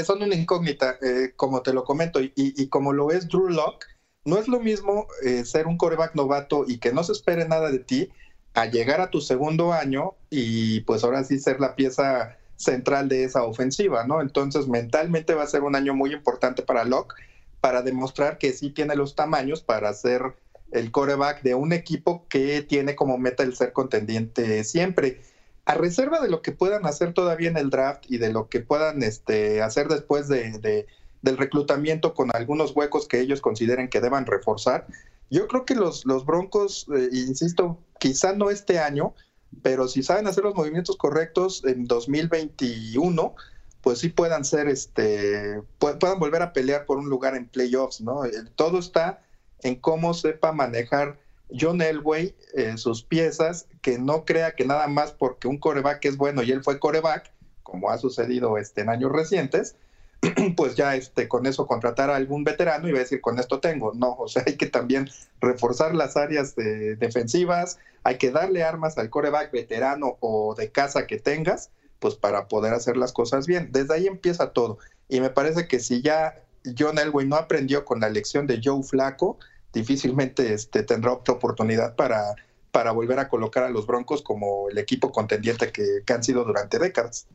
son 0.05 0.23
una 0.23 0.35
incógnita, 0.35 0.97
eh, 1.01 1.33
como 1.37 1.63
te 1.63 1.73
lo 1.73 1.85
comento, 1.85 2.21
y, 2.21 2.67
como 2.69 2.93
lo 2.93 3.11
es 3.11 3.29
Drew 3.29 3.49
Locke, 3.49 3.87
no 4.25 4.39
es 4.39 4.49
lo 4.49 4.61
mismo 4.61 5.07
eh, 5.25 5.45
ser 5.45 5.67
un 5.67 5.79
coreback 5.79 6.15
novato 6.15 6.65
y 6.67 6.79
que 6.79 6.93
no 6.93 7.05
se 7.05 7.13
espere 7.13 7.49
nada 7.49 7.71
de 7.71 7.79
ti, 7.79 8.11
a 8.55 8.67
llegar 8.67 9.01
a 9.01 9.11
tu 9.11 9.21
segundo 9.21 9.73
año 9.73 10.15
y 10.29 10.81
pues 10.81 11.05
ahora 11.05 11.23
sí 11.23 11.39
ser 11.39 11.61
la 11.61 11.77
pieza 11.77 12.37
central 12.61 13.09
de 13.09 13.25
esa 13.25 13.43
ofensiva, 13.45 14.07
¿no? 14.07 14.21
Entonces 14.21 14.69
mentalmente 14.69 15.35
va 15.35 15.45
a 15.45 15.49
ser 15.49 15.63
un 15.63 15.75
año 15.75 15.95
muy 15.95 16.13
importante 16.13 16.63
para 16.63 16.85
Locke 16.85 17.15
para 17.61 17.83
demostrar 17.83 18.39
que 18.39 18.53
sí 18.53 18.71
tiene 18.71 18.97
los 18.97 19.15
tamaños 19.15 19.63
para 19.63 19.93
ser 19.95 20.35
el 20.73 20.91
coreback 20.91 21.43
de 21.43 21.55
un 21.55 21.73
equipo 21.73 22.27
que 22.29 22.63
tiene 22.63 22.95
como 22.95 23.19
meta 23.19 23.43
el 23.43 23.57
ser 23.57 23.73
contendiente 23.73 24.63
siempre 24.65 25.21
a 25.65 25.75
reserva 25.75 26.21
de 26.21 26.29
lo 26.29 26.43
que 26.43 26.53
puedan 26.53 26.87
hacer 26.87 27.13
todavía 27.13 27.49
en 27.49 27.57
el 27.57 27.71
draft 27.71 28.05
y 28.09 28.19
de 28.19 28.33
lo 28.33 28.49
que 28.49 28.61
puedan 28.61 29.03
este, 29.03 29.63
hacer 29.63 29.89
después 29.89 30.29
de, 30.29 30.87
del 31.23 31.37
reclutamiento 31.37 32.15
con 32.15 32.31
algunos 32.35 32.75
huecos 32.75 33.07
que 33.07 33.21
ellos 33.21 33.41
consideren 33.41 33.89
que 33.89 34.01
deban 34.01 34.27
reforzar, 34.27 34.87
yo 35.31 35.47
creo 35.47 35.65
que 35.65 35.77
los, 35.77 36.05
los 36.07 36.27
Broncos, 36.27 36.87
eh, 36.95 37.09
insisto, 37.13 37.79
quizá 38.01 38.33
no 38.33 38.51
este 38.51 38.81
año, 38.81 39.15
pero 39.63 39.89
si 39.89 40.03
saben 40.03 40.27
hacer 40.27 40.45
los 40.45 40.55
movimientos 40.55 40.97
correctos 40.97 41.63
en 41.65 41.87
2021, 41.87 43.35
pues 43.81 43.99
sí 43.99 44.09
puedan 44.09 44.45
ser, 44.45 44.69
este, 44.69 45.63
puedan 45.79 46.19
volver 46.19 46.43
a 46.43 46.53
pelear 46.53 46.87
por 46.87 46.99
un 46.99 47.09
lugar 47.09 47.35
en 47.37 47.49
playoffs, 47.49 48.01
¿no? 48.01 48.25
Eh, 48.25 48.33
todo 48.55 48.79
está 48.79 49.23
en 49.63 49.77
cómo 49.77 50.15
sepa 50.15 50.53
manejar 50.53 51.19
John 51.59 51.83
Elway 51.83 52.35
eh, 52.55 52.77
sus 52.77 53.03
piezas, 53.03 53.67
que 53.83 53.99
no 53.99 54.25
crea 54.25 54.55
que 54.55 54.65
nada 54.65 54.87
más 54.87 55.13
porque 55.13 55.49
un 55.49 55.59
coreback 55.59 56.05
es 56.05 56.17
bueno 56.17 56.43
y 56.43 56.53
él 56.53 56.63
fue 56.63 56.79
coreback, 56.79 57.33
como 57.63 57.91
ha 57.91 57.99
sucedido 57.99 58.59
este, 58.59 58.83
en 58.83 58.91
años 58.91 59.13
recientes, 59.13 59.77
pues 60.57 60.75
ya 60.77 60.97
este, 60.97 61.29
con 61.29 61.47
eso 61.47 61.67
contratar 61.67 62.11
a 62.11 62.17
algún 62.17 62.45
veterano 62.45 62.89
y 62.89 62.93
va 62.93 62.99
a 62.99 63.03
decir, 63.03 63.21
con 63.21 63.39
esto 63.39 63.61
tengo. 63.61 63.93
No, 63.95 64.15
o 64.15 64.29
sea, 64.29 64.43
hay 64.47 64.57
que 64.57 64.67
también 64.67 65.09
reforzar 65.41 65.95
las 65.95 66.17
áreas 66.17 66.55
defensivas, 66.57 67.79
hay 68.05 68.19
que 68.19 68.31
darle 68.31 68.63
armas 68.63 68.99
al 68.99 69.11
coreback 69.11 69.53
veterano 69.53 70.17
o 70.21 70.55
de 70.55 70.71
casa 70.71 71.07
que 71.07 71.19
tengas, 71.19 71.71
pues 71.99 72.15
para 72.15 72.49
poder 72.49 72.75
hacer 72.75 72.97
las 72.97 73.13
cosas 73.13 73.47
bien. 73.47 73.71
Desde 73.73 73.95
ahí 73.95 74.07
empieza 74.07 74.53
todo. 74.53 74.79
Y 75.09 75.21
me 75.21 75.31
parece 75.31 75.67
que 75.67 75.81
si 75.81 76.03
ya 76.03 76.43
John 76.79 76.99
Elway 76.99 77.27
no 77.27 77.37
aprendió 77.37 77.85
con 77.85 78.01
la 78.01 78.09
lección 78.09 78.47
de 78.47 78.61
Joe 78.63 78.83
Flaco, 78.83 79.39
difícilmente 79.73 80.53
este, 80.53 80.83
tendrá 80.83 81.13
otra 81.13 81.35
oportunidad 81.35 81.97
para, 81.97 82.35
para 82.71 82.93
volver 82.93 83.19
a 83.19 83.29
colocar 83.29 83.65
a 83.65 83.71
los 83.71 83.87
Broncos 83.87 84.23
como 84.23 84.69
el 84.71 84.79
equipo 84.79 85.13
contendiente 85.13 85.73
que, 85.73 86.13
han 86.13 86.23
sido 86.23 86.45
durante 86.45 86.79
décadas. 86.79 87.27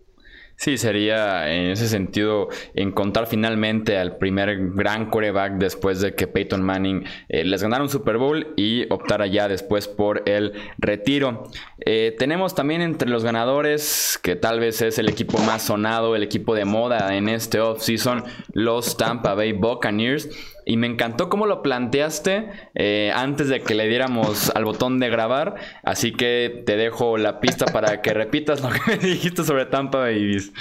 Sí, 0.57 0.77
sería 0.77 1.53
en 1.53 1.71
ese 1.71 1.87
sentido 1.87 2.47
encontrar 2.73 3.27
finalmente 3.27 3.97
al 3.97 4.17
primer 4.17 4.71
gran 4.73 5.09
coreback 5.09 5.53
después 5.57 5.99
de 5.99 6.15
que 6.15 6.27
Peyton 6.27 6.63
Manning 6.63 7.03
eh, 7.27 7.43
les 7.43 7.61
ganara 7.61 7.83
un 7.83 7.89
Super 7.89 8.17
Bowl 8.17 8.53
y 8.55 8.91
optara 8.91 9.27
ya 9.27 9.47
después 9.49 9.87
por 9.87 10.27
el 10.27 10.53
retiro. 10.77 11.49
Eh, 11.85 12.15
tenemos 12.17 12.55
también 12.55 12.81
entre 12.81 13.09
los 13.09 13.23
ganadores, 13.23 14.19
que 14.21 14.35
tal 14.35 14.59
vez 14.59 14.81
es 14.81 14.97
el 14.97 15.07
equipo 15.07 15.37
más 15.39 15.63
sonado, 15.63 16.15
el 16.15 16.23
equipo 16.23 16.55
de 16.55 16.65
moda 16.65 17.15
en 17.15 17.29
este 17.29 17.59
offseason, 17.59 18.23
los 18.53 18.97
Tampa 18.97 19.35
Bay 19.35 19.53
Buccaneers. 19.53 20.29
Y 20.65 20.77
me 20.77 20.87
encantó 20.87 21.29
cómo 21.29 21.45
lo 21.45 21.61
planteaste 21.61 22.49
eh, 22.73 23.11
antes 23.15 23.49
de 23.49 23.61
que 23.61 23.75
le 23.75 23.87
diéramos 23.87 24.49
al 24.55 24.65
botón 24.65 24.99
de 24.99 25.09
grabar. 25.09 25.55
Así 25.83 26.11
que 26.11 26.63
te 26.65 26.75
dejo 26.75 27.17
la 27.17 27.39
pista 27.39 27.65
para 27.67 28.01
que 28.01 28.15
repitas 28.15 28.61
lo 28.61 28.69
que 28.69 28.79
me 28.87 28.97
dijiste 29.07 29.43
sobre 29.43 29.67
Tampa 29.67 29.99
Babies. 29.99 30.51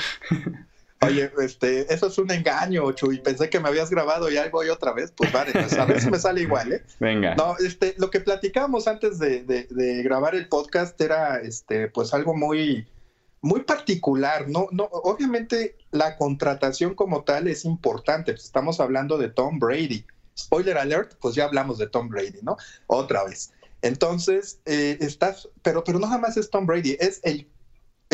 Oye, 1.06 1.30
este, 1.40 1.92
eso 1.92 2.06
es 2.06 2.18
un 2.18 2.30
engaño, 2.30 2.90
Chuy. 2.92 3.18
Pensé 3.20 3.48
que 3.50 3.60
me 3.60 3.68
habías 3.68 3.90
grabado 3.90 4.30
y 4.30 4.36
ahí 4.36 4.50
voy 4.50 4.68
otra 4.68 4.92
vez. 4.92 5.12
Pues 5.16 5.32
vale, 5.32 5.52
pues, 5.52 5.72
a 5.78 5.84
ver 5.84 6.00
si 6.00 6.10
me 6.10 6.18
sale 6.18 6.42
igual, 6.42 6.72
¿eh? 6.72 6.84
Venga. 7.00 7.34
No, 7.34 7.56
este, 7.58 7.94
lo 7.98 8.10
que 8.10 8.20
platicábamos 8.20 8.88
antes 8.88 9.18
de, 9.18 9.44
de, 9.44 10.02
grabar 10.02 10.34
el 10.34 10.48
podcast 10.48 11.00
era, 11.00 11.38
este, 11.38 11.88
pues 11.88 12.14
algo 12.14 12.34
muy, 12.34 12.86
muy 13.40 13.60
particular, 13.60 14.48
¿no? 14.48 14.68
no 14.70 14.84
obviamente 14.84 15.76
la 15.90 16.16
contratación 16.16 16.94
como 16.94 17.24
tal 17.24 17.46
es 17.48 17.64
importante, 17.64 18.32
pues 18.32 18.44
estamos 18.44 18.80
hablando 18.80 19.18
de 19.18 19.28
Tom 19.28 19.58
Brady. 19.58 20.04
Spoiler 20.36 20.78
alert, 20.78 21.14
pues 21.20 21.34
ya 21.34 21.44
hablamos 21.44 21.78
de 21.78 21.86
Tom 21.86 22.08
Brady, 22.08 22.40
¿no? 22.42 22.56
Otra 22.86 23.24
vez. 23.24 23.52
Entonces, 23.82 24.60
eh, 24.64 24.96
estás, 25.00 25.48
pero, 25.62 25.84
pero 25.84 25.98
no 25.98 26.06
nada 26.06 26.18
más 26.18 26.36
es 26.38 26.48
Tom 26.48 26.66
Brady, 26.66 26.96
es 26.98 27.20
el, 27.22 27.46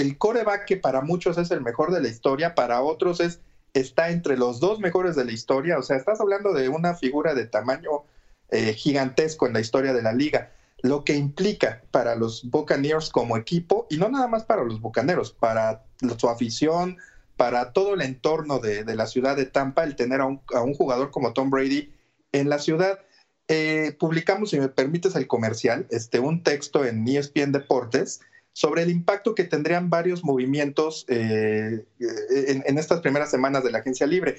el 0.00 0.18
coreback 0.18 0.64
que 0.64 0.76
para 0.76 1.00
muchos 1.00 1.38
es 1.38 1.50
el 1.50 1.60
mejor 1.60 1.92
de 1.92 2.00
la 2.00 2.08
historia, 2.08 2.54
para 2.54 2.82
otros 2.82 3.20
es, 3.20 3.40
está 3.74 4.10
entre 4.10 4.36
los 4.36 4.60
dos 4.60 4.80
mejores 4.80 5.16
de 5.16 5.24
la 5.24 5.32
historia, 5.32 5.78
o 5.78 5.82
sea, 5.82 5.96
estás 5.96 6.20
hablando 6.20 6.52
de 6.52 6.68
una 6.68 6.94
figura 6.94 7.34
de 7.34 7.46
tamaño 7.46 8.04
eh, 8.50 8.72
gigantesco 8.74 9.46
en 9.46 9.52
la 9.52 9.60
historia 9.60 9.92
de 9.92 10.02
la 10.02 10.12
liga 10.12 10.50
lo 10.82 11.04
que 11.04 11.14
implica 11.14 11.82
para 11.90 12.14
los 12.14 12.48
Buccaneers 12.50 13.10
como 13.10 13.36
equipo, 13.36 13.86
y 13.90 13.96
no 13.96 14.08
nada 14.08 14.28
más 14.28 14.44
para 14.44 14.64
los 14.64 14.80
Bucaneros, 14.80 15.32
para 15.32 15.84
su 16.18 16.28
afición, 16.28 16.98
para 17.36 17.72
todo 17.72 17.94
el 17.94 18.02
entorno 18.02 18.58
de, 18.58 18.84
la 18.94 19.06
ciudad 19.06 19.36
de 19.36 19.46
Tampa, 19.46 19.84
el 19.84 19.96
tener 19.96 20.20
a 20.20 20.26
un, 20.26 20.74
jugador 20.74 21.10
como 21.10 21.32
Tom 21.32 21.50
Brady 21.50 21.92
en 22.32 22.48
la 22.48 22.58
ciudad. 22.58 23.00
Eh, 23.48 23.96
publicamos, 23.98 24.50
si 24.50 24.60
me 24.60 24.68
permites 24.68 25.16
el 25.16 25.26
comercial, 25.26 25.86
este, 25.90 26.20
un 26.20 26.42
texto 26.42 26.84
en 26.84 27.06
ESPN 27.06 27.52
Deportes 27.52 28.20
sobre 28.52 28.82
el 28.82 28.90
impacto 28.90 29.34
que 29.34 29.44
tendrían 29.44 29.90
varios 29.90 30.24
movimientos 30.24 31.04
eh, 31.08 31.84
en, 31.98 32.78
estas 32.78 33.00
primeras 33.00 33.30
semanas 33.30 33.64
de 33.64 33.70
la 33.70 33.78
agencia 33.78 34.06
libre. 34.06 34.38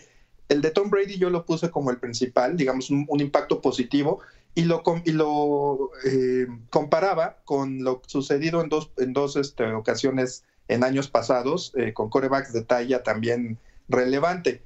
El 0.50 0.62
de 0.62 0.72
Tom 0.72 0.90
Brady 0.90 1.18
yo 1.18 1.30
lo 1.30 1.46
puse 1.46 1.72
como 1.72 1.92
el 1.92 1.98
principal, 1.98 2.58
digamos, 2.58 2.90
un, 2.90 3.08
impacto 3.20 3.62
positivo, 3.62 4.20
y 4.54 4.66
lo, 4.66 4.84
y 5.06 5.12
lo 5.12 5.92
eh, 6.06 6.46
comparaba 6.70 7.38
con 7.46 7.84
lo 7.84 8.02
sucedido 8.06 8.62
en 8.62 8.68
dos, 8.68 8.92
en 8.98 9.14
dos 9.14 9.38
este, 9.38 9.72
ocasiones 9.72 10.44
en 10.68 10.84
años 10.84 11.10
pasados, 11.10 11.72
eh, 11.78 11.94
con 11.94 12.10
corebacks 12.10 12.52
de 12.52 12.64
talla 12.64 13.02
también 13.02 13.60
relevante. 13.88 14.62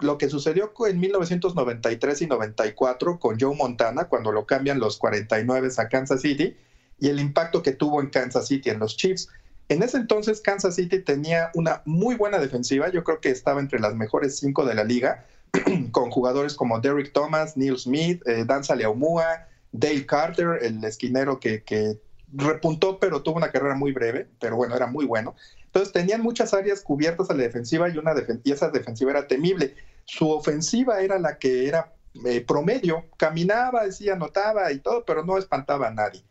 Lo 0.00 0.18
que 0.18 0.28
sucedió 0.28 0.72
en 0.88 1.00
1993 1.00 2.22
y 2.22 2.26
94 2.26 3.18
con 3.18 3.38
Joe 3.38 3.54
Montana, 3.54 4.04
cuando 4.04 4.32
lo 4.32 4.46
cambian 4.46 4.80
los 4.80 4.98
49 4.98 5.68
a 5.76 5.88
Kansas 5.88 6.20
City, 6.20 6.56
y 6.98 7.08
el 7.08 7.20
impacto 7.20 7.62
que 7.62 7.72
tuvo 7.72 8.00
en 8.00 8.10
Kansas 8.10 8.48
City 8.48 8.70
en 8.70 8.78
los 8.78 8.96
Chiefs. 8.96 9.28
En 9.68 9.82
ese 9.82 9.98
entonces 9.98 10.40
Kansas 10.40 10.76
City 10.76 11.00
tenía 11.00 11.50
una 11.54 11.82
muy 11.84 12.16
buena 12.16 12.38
defensiva, 12.38 12.90
yo 12.90 13.04
creo 13.04 13.20
que 13.20 13.30
estaba 13.30 13.60
entre 13.60 13.80
las 13.80 13.94
mejores 13.94 14.38
cinco 14.38 14.64
de 14.64 14.74
la 14.74 14.84
liga, 14.84 15.26
con 15.92 16.10
jugadores 16.10 16.54
como 16.54 16.80
Derrick 16.80 17.12
Thomas, 17.12 17.56
Neil 17.56 17.78
Smith, 17.78 18.22
eh, 18.26 18.44
Dan 18.46 18.62
Dale 19.70 20.06
Carter, 20.06 20.58
el 20.62 20.82
esquinero 20.84 21.38
que, 21.38 21.98
repuntó 22.30 22.98
pero 22.98 23.22
tuvo 23.22 23.36
una 23.36 23.50
carrera 23.50 23.74
muy 23.74 23.92
breve, 23.92 24.28
pero 24.38 24.56
bueno, 24.56 24.76
era 24.76 24.86
muy 24.86 25.06
bueno. 25.06 25.34
Entonces 25.64 25.92
tenían 25.92 26.20
muchas 26.20 26.52
áreas 26.52 26.82
cubiertas 26.82 27.30
a 27.30 27.34
la 27.34 27.42
defensiva 27.42 27.88
y, 27.88 27.96
una 27.96 28.14
y 28.44 28.52
esa 28.52 28.70
defensiva 28.70 29.12
era 29.12 29.26
temible. 29.26 29.74
Su 30.04 30.30
ofensiva 30.30 31.00
era 31.00 31.18
la 31.18 31.38
que 31.38 31.68
era 31.68 31.92
eh, 32.26 32.42
promedio, 32.42 33.04
caminaba, 33.16 33.84
decía, 33.84 34.14
anotaba 34.14 34.72
y 34.72 34.78
todo, 34.80 35.04
pero 35.06 35.24
no 35.24 35.38
espantaba 35.38 35.88
a 35.88 35.90
nadie. 35.90 36.22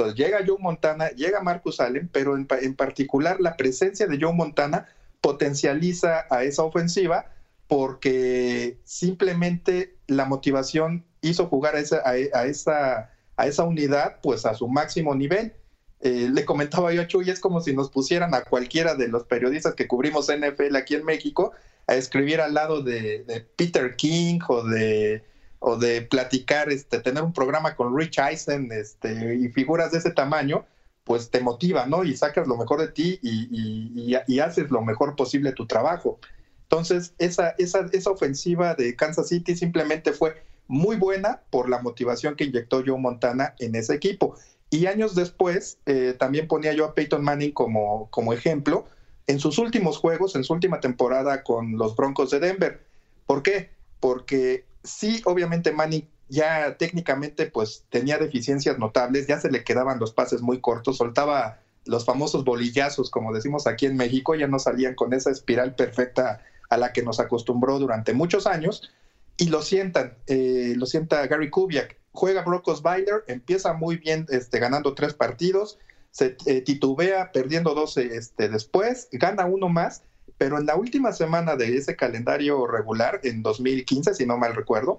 Entonces 0.00 0.24
llega 0.24 0.44
Joe 0.46 0.56
Montana, 0.58 1.10
llega 1.10 1.42
Marcus 1.42 1.80
Allen, 1.80 2.08
pero 2.10 2.36
en, 2.36 2.74
particular 2.74 3.38
la 3.40 3.56
presencia 3.56 4.06
de 4.06 4.18
Joe 4.20 4.32
Montana 4.32 4.88
potencializa 5.20 6.26
a 6.30 6.44
esa 6.44 6.62
ofensiva 6.62 7.26
porque 7.68 8.78
simplemente 8.84 9.96
la 10.06 10.24
motivación 10.24 11.04
hizo 11.20 11.46
jugar 11.46 11.76
a 11.76 11.80
esa, 11.80 12.02
a, 12.04 12.46
esa, 12.46 13.10
a 13.36 13.46
esa 13.46 13.64
unidad 13.64 14.16
pues 14.22 14.46
a 14.46 14.54
su 14.54 14.68
máximo 14.68 15.14
nivel. 15.14 15.52
Eh, 16.00 16.30
le 16.32 16.46
comentaba 16.46 16.94
yo 16.94 17.02
a 17.02 17.06
Chuy, 17.06 17.28
es 17.28 17.40
como 17.40 17.60
si 17.60 17.74
nos 17.74 17.90
pusieran 17.90 18.34
a 18.34 18.42
cualquiera 18.42 18.94
de 18.94 19.08
los 19.08 19.24
periodistas 19.24 19.74
que 19.74 19.86
cubrimos 19.86 20.28
NFL 20.28 20.74
aquí 20.76 20.94
en 20.94 21.04
México 21.04 21.52
a 21.86 21.94
escribir 21.94 22.40
al 22.40 22.54
lado 22.54 22.82
de 22.82 23.46
Peter 23.56 23.96
King 23.96 24.38
o 24.48 24.64
de 24.64 25.29
o 25.60 25.76
de 25.76 26.02
platicar, 26.02 26.70
este, 26.70 27.00
tener 27.00 27.22
un 27.22 27.32
programa 27.32 27.76
con 27.76 27.96
Rich 27.96 28.18
Eisen 28.18 28.72
este, 28.72 29.36
y 29.36 29.48
figuras 29.50 29.92
de 29.92 29.98
ese 29.98 30.10
tamaño, 30.10 30.66
pues 31.04 31.30
te 31.30 31.40
motiva, 31.40 31.86
¿no? 31.86 32.02
Y 32.02 32.16
sacas 32.16 32.48
lo 32.48 32.56
mejor 32.56 32.80
de 32.80 32.88
ti 32.88 33.18
y, 33.22 34.16
y, 34.26 34.38
haces 34.40 34.70
lo 34.70 34.82
mejor 34.82 35.16
posible 35.16 35.52
tu 35.52 35.66
trabajo. 35.66 36.18
Entonces, 36.62 37.14
esa, 37.18 37.50
esa, 37.58 37.86
esa 37.92 38.10
ofensiva 38.10 38.74
de 38.74 38.96
Kansas 38.96 39.28
City 39.28 39.54
simplemente 39.56 40.12
fue 40.12 40.42
muy 40.66 40.96
buena 40.96 41.42
por 41.50 41.68
la 41.68 41.82
motivación 41.82 42.36
que 42.36 42.44
inyectó 42.44 42.82
Joe 42.86 42.98
Montana 42.98 43.54
en 43.58 43.74
ese 43.74 43.94
equipo. 43.94 44.36
Y 44.70 44.86
años 44.86 45.14
después, 45.14 45.78
eh, 45.86 46.14
también 46.18 46.46
ponía 46.46 46.72
yo 46.72 46.84
a 46.84 46.94
Peyton 46.94 47.24
Manning 47.24 47.52
como, 47.52 48.08
como 48.10 48.32
ejemplo 48.32 48.86
en 49.26 49.40
sus 49.40 49.58
últimos 49.58 49.98
juegos, 49.98 50.36
en 50.36 50.44
su 50.44 50.52
última 50.52 50.80
temporada 50.80 51.42
con 51.42 51.76
los 51.76 51.96
Broncos 51.96 52.30
de 52.30 52.40
Denver. 52.40 52.84
¿Por 53.26 53.42
qué? 53.42 53.70
Porque 53.98 54.64
sí, 54.82 55.22
obviamente 55.24 55.72
Manning 55.72 56.08
ya 56.30 56.76
técnicamente 56.78 57.46
pues 57.46 57.84
tenía 57.90 58.16
deficiencias 58.16 58.78
notables, 58.78 59.26
ya 59.26 59.40
se 59.40 59.50
le 59.50 59.64
quedaban 59.64 59.98
los 59.98 60.12
pases 60.12 60.40
muy 60.40 60.60
cortos, 60.60 60.96
soltaba 60.96 61.60
los 61.84 62.04
famosos 62.04 62.44
bolillazos, 62.44 63.10
como 63.10 63.32
decimos 63.32 63.66
aquí 63.66 63.86
en 63.86 63.96
México, 63.96 64.34
ya 64.34 64.46
no 64.46 64.58
salían 64.58 64.94
con 64.94 65.12
esa 65.12 65.30
espiral 65.30 65.74
perfecta 65.74 66.40
a 66.68 66.76
la 66.76 66.92
que 66.92 67.02
nos 67.02 67.18
acostumbró 67.18 67.78
durante 67.78 68.12
muchos 68.12 68.46
años, 68.46 68.90
y 69.36 69.48
lo 69.48 69.62
sientan, 69.62 70.18
eh, 70.26 70.74
lo 70.76 70.86
sienta 70.86 71.26
Gary 71.26 71.50
Kubiak, 71.50 71.96
juega 72.12 72.42
Brock 72.42 72.68
Osweiler, 72.68 73.24
empieza 73.26 73.72
muy 73.72 73.96
bien 73.96 74.26
este, 74.28 74.60
ganando 74.60 74.94
tres 74.94 75.14
partidos, 75.14 75.78
se 76.10 76.36
eh, 76.46 76.60
titubea 76.60 77.32
perdiendo 77.32 77.74
dos 77.74 77.96
este, 77.96 78.48
después, 78.48 79.08
gana 79.12 79.46
uno 79.46 79.68
más, 79.68 80.02
pero 80.40 80.56
en 80.56 80.64
la 80.64 80.74
última 80.74 81.12
semana 81.12 81.54
de 81.54 81.76
ese 81.76 81.96
calendario 81.96 82.66
regular, 82.66 83.20
en 83.24 83.42
2015, 83.42 84.14
si 84.14 84.24
no 84.24 84.38
mal 84.38 84.54
recuerdo, 84.54 84.98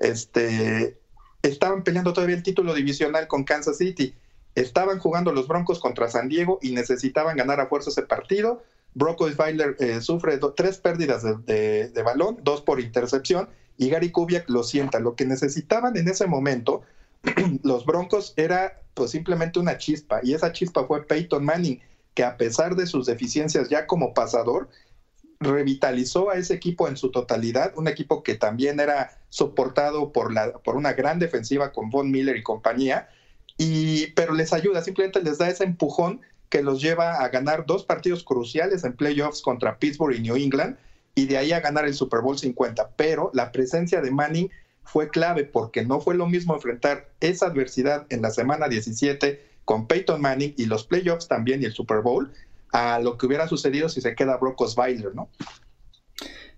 este, 0.00 0.98
estaban 1.42 1.84
peleando 1.84 2.12
todavía 2.12 2.34
el 2.34 2.42
título 2.42 2.74
divisional 2.74 3.28
con 3.28 3.44
Kansas 3.44 3.78
City. 3.78 4.16
Estaban 4.56 4.98
jugando 4.98 5.30
los 5.32 5.46
Broncos 5.46 5.78
contra 5.78 6.08
San 6.08 6.28
Diego 6.28 6.58
y 6.60 6.72
necesitaban 6.72 7.36
ganar 7.36 7.60
a 7.60 7.68
fuerza 7.68 7.90
ese 7.90 8.02
partido. 8.02 8.64
Brock 8.94 9.20
Osweiler 9.20 9.76
eh, 9.78 10.00
sufre 10.00 10.40
tres 10.56 10.78
pérdidas 10.78 11.22
de, 11.22 12.02
balón, 12.04 12.38
dos 12.42 12.60
por 12.60 12.80
intercepción, 12.80 13.48
y 13.76 13.90
Gary 13.90 14.10
Kubiak 14.10 14.50
lo 14.50 14.64
sienta. 14.64 14.98
Lo 14.98 15.14
que 15.14 15.24
necesitaban 15.24 15.96
en 15.96 16.08
ese 16.08 16.26
momento 16.26 16.82
los 17.62 17.86
Broncos 17.86 18.34
era 18.36 18.80
pues 18.94 19.12
simplemente 19.12 19.60
una 19.60 19.78
chispa, 19.78 20.18
y 20.24 20.34
esa 20.34 20.50
chispa 20.50 20.84
fue 20.84 21.06
Peyton 21.06 21.44
Manning 21.44 21.80
que 22.14 22.24
a 22.24 22.36
pesar 22.36 22.76
de 22.76 22.86
sus 22.86 23.06
deficiencias 23.06 23.68
ya 23.68 23.86
como 23.86 24.14
pasador, 24.14 24.68
revitalizó 25.40 26.30
a 26.30 26.34
ese 26.34 26.54
equipo 26.54 26.86
en 26.86 26.96
su 26.96 27.10
totalidad, 27.10 27.72
un 27.76 27.88
equipo 27.88 28.22
que 28.22 28.34
también 28.34 28.78
era 28.78 29.18
soportado 29.30 30.12
por, 30.12 30.32
la, 30.32 30.52
por 30.52 30.76
una 30.76 30.92
gran 30.92 31.18
defensiva 31.18 31.72
con 31.72 31.88
Von 31.88 32.10
Miller 32.10 32.36
y 32.36 32.42
compañía, 32.42 33.08
y, 33.56 34.08
pero 34.08 34.34
les 34.34 34.52
ayuda, 34.52 34.82
simplemente 34.82 35.22
les 35.22 35.38
da 35.38 35.48
ese 35.48 35.64
empujón 35.64 36.20
que 36.50 36.62
los 36.62 36.82
lleva 36.82 37.20
a 37.22 37.28
ganar 37.28 37.64
dos 37.64 37.84
partidos 37.84 38.24
cruciales 38.24 38.84
en 38.84 38.94
playoffs 38.94 39.40
contra 39.40 39.78
Pittsburgh 39.78 40.14
y 40.14 40.20
New 40.20 40.36
England, 40.36 40.76
y 41.14 41.26
de 41.26 41.38
ahí 41.38 41.52
a 41.52 41.60
ganar 41.60 41.86
el 41.86 41.94
Super 41.94 42.20
Bowl 42.20 42.38
50. 42.38 42.90
Pero 42.96 43.30
la 43.34 43.52
presencia 43.52 44.00
de 44.00 44.10
Manning 44.10 44.50
fue 44.84 45.08
clave 45.08 45.44
porque 45.44 45.84
no 45.84 46.00
fue 46.00 46.14
lo 46.14 46.26
mismo 46.26 46.54
enfrentar 46.54 47.10
esa 47.20 47.46
adversidad 47.46 48.06
en 48.10 48.22
la 48.22 48.30
semana 48.30 48.68
17 48.68 49.49
con 49.70 49.86
Peyton 49.86 50.20
Manning 50.20 50.52
y 50.56 50.66
los 50.66 50.82
playoffs 50.82 51.28
también 51.28 51.62
y 51.62 51.64
el 51.64 51.72
Super 51.72 52.00
Bowl 52.00 52.32
a 52.72 52.98
lo 52.98 53.16
que 53.16 53.26
hubiera 53.26 53.46
sucedido 53.46 53.88
si 53.88 54.00
se 54.00 54.16
queda 54.16 54.36
Brock 54.36 54.60
Osweiler, 54.62 55.14
¿no? 55.14 55.28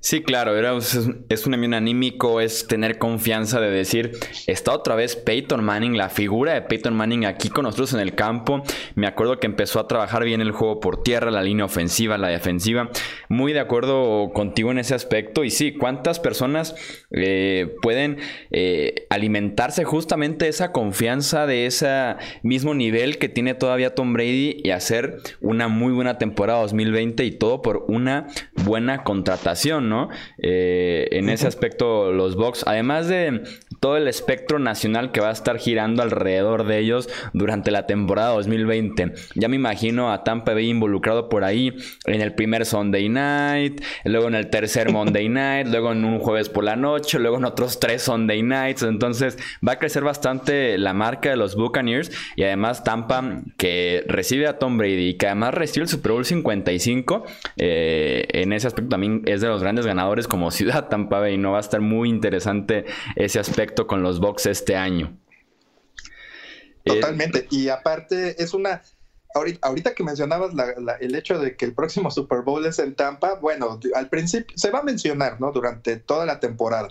Sí, 0.04 0.20
claro, 0.20 0.56
era, 0.58 0.76
es, 0.76 1.46
un 1.46 1.54
envío 1.54 1.76
anímico, 1.76 2.40
es 2.40 2.66
tener 2.66 2.98
confianza 2.98 3.60
de 3.60 3.70
decir, 3.70 4.10
está 4.48 4.72
otra 4.72 4.96
vez 4.96 5.14
Peyton 5.14 5.62
Manning, 5.62 5.96
la 5.96 6.08
figura 6.08 6.54
de 6.54 6.62
Peyton 6.62 6.92
Manning 6.92 7.24
aquí 7.24 7.50
con 7.50 7.62
nosotros 7.62 7.94
en 7.94 8.00
el 8.00 8.16
campo. 8.16 8.64
Me 8.96 9.06
acuerdo 9.06 9.38
que 9.38 9.46
empezó 9.46 9.78
a 9.78 9.86
trabajar 9.86 10.24
bien 10.24 10.40
el 10.40 10.50
juego 10.50 10.80
por 10.80 11.04
tierra, 11.04 11.30
la 11.30 11.40
línea 11.40 11.64
ofensiva, 11.64 12.18
la 12.18 12.26
defensiva. 12.26 12.90
Muy 13.28 13.52
de 13.52 13.60
acuerdo 13.60 14.32
contigo 14.32 14.72
en 14.72 14.80
ese 14.80 14.96
aspecto. 14.96 15.44
Y 15.44 15.50
sí, 15.50 15.70
¿cuántas 15.70 16.18
personas 16.18 16.74
eh, 17.12 17.72
pueden 17.80 18.18
eh, 18.50 19.06
alimentarse 19.08 19.84
justamente 19.84 20.48
esa 20.48 20.72
confianza 20.72 21.46
de 21.46 21.66
ese 21.66 22.16
mismo 22.42 22.74
nivel 22.74 23.18
que 23.18 23.28
tiene 23.28 23.54
todavía 23.54 23.94
Tom 23.94 24.14
Brady 24.14 24.62
y 24.64 24.70
hacer 24.70 25.18
una 25.40 25.68
muy 25.68 25.92
buena 25.92 26.18
temporada 26.18 26.62
2020 26.62 27.24
y 27.24 27.30
todo 27.30 27.62
por 27.62 27.84
una 27.86 28.26
buena 28.64 29.04
contratación? 29.04 29.91
Eh, 30.38 31.08
en 31.12 31.28
ese 31.28 31.46
aspecto, 31.46 32.12
los 32.12 32.36
Bucks, 32.36 32.64
además 32.66 33.08
de 33.08 33.42
todo 33.80 33.96
el 33.96 34.08
espectro 34.08 34.58
nacional 34.58 35.12
que 35.12 35.20
va 35.20 35.28
a 35.28 35.32
estar 35.32 35.58
girando 35.58 36.02
alrededor 36.02 36.66
de 36.66 36.78
ellos 36.78 37.08
durante 37.32 37.70
la 37.70 37.86
temporada 37.86 38.30
2020. 38.30 39.12
Ya 39.34 39.48
me 39.48 39.56
imagino 39.56 40.12
a 40.12 40.24
Tampa 40.24 40.54
Bay 40.54 40.70
involucrado 40.70 41.28
por 41.28 41.44
ahí 41.44 41.76
en 42.06 42.20
el 42.20 42.34
primer 42.34 42.64
Sunday 42.64 43.08
night, 43.08 43.82
luego 44.04 44.28
en 44.28 44.34
el 44.34 44.50
tercer 44.50 44.92
Monday 44.92 45.28
night, 45.28 45.66
luego 45.66 45.92
en 45.92 46.04
un 46.04 46.18
jueves 46.18 46.48
por 46.48 46.64
la 46.64 46.76
noche, 46.76 47.18
luego 47.18 47.38
en 47.38 47.44
otros 47.44 47.80
tres 47.80 48.02
Sunday 48.02 48.42
nights. 48.42 48.82
Entonces 48.82 49.36
va 49.66 49.72
a 49.72 49.78
crecer 49.78 50.04
bastante 50.04 50.78
la 50.78 50.92
marca 50.92 51.30
de 51.30 51.36
los 51.36 51.56
Buccaneers 51.56 52.10
y 52.36 52.44
además 52.44 52.84
Tampa 52.84 53.42
que 53.56 54.04
recibe 54.06 54.46
a 54.46 54.58
Tom 54.58 54.78
Brady 54.78 55.08
y 55.08 55.14
que 55.14 55.26
además 55.26 55.54
recibe 55.54 55.84
el 55.84 55.88
Super 55.88 56.12
Bowl 56.12 56.24
55. 56.24 57.24
Eh, 57.56 58.26
en 58.30 58.52
ese 58.52 58.66
aspecto 58.66 58.90
también 58.90 59.22
es 59.26 59.40
de 59.40 59.48
los 59.48 59.62
grandes 59.62 59.81
ganadores 59.86 60.28
como 60.28 60.50
ciudad 60.50 60.88
Tampa 60.88 61.20
Bay. 61.20 61.38
No 61.38 61.52
va 61.52 61.58
a 61.58 61.60
estar 61.60 61.80
muy 61.80 62.08
interesante 62.08 62.84
ese 63.16 63.38
aspecto 63.38 63.86
con 63.86 64.02
los 64.02 64.20
Bucks 64.20 64.46
este 64.46 64.76
año. 64.76 65.18
Eh, 66.84 66.94
Totalmente. 66.94 67.46
y 67.50 67.68
aparte 67.68 68.42
es 68.42 68.54
una... 68.54 68.82
Ahorita, 69.34 69.94
que 69.94 70.04
mencionabas 70.04 70.52
el 71.00 71.14
hecho 71.14 71.38
de 71.38 71.56
que 71.56 71.64
el 71.64 71.72
próximo 71.72 72.10
Super 72.10 72.42
Bowl 72.42 72.66
es 72.66 72.78
en 72.78 72.94
Tampa, 72.94 73.36
bueno, 73.36 73.80
al 73.94 74.10
principio 74.10 74.54
se 74.58 74.70
va 74.70 74.80
a 74.80 74.82
mencionar, 74.82 75.40
¿no? 75.40 75.52
Durante 75.52 75.96
toda 75.96 76.26
la 76.26 76.38
temporada 76.38 76.90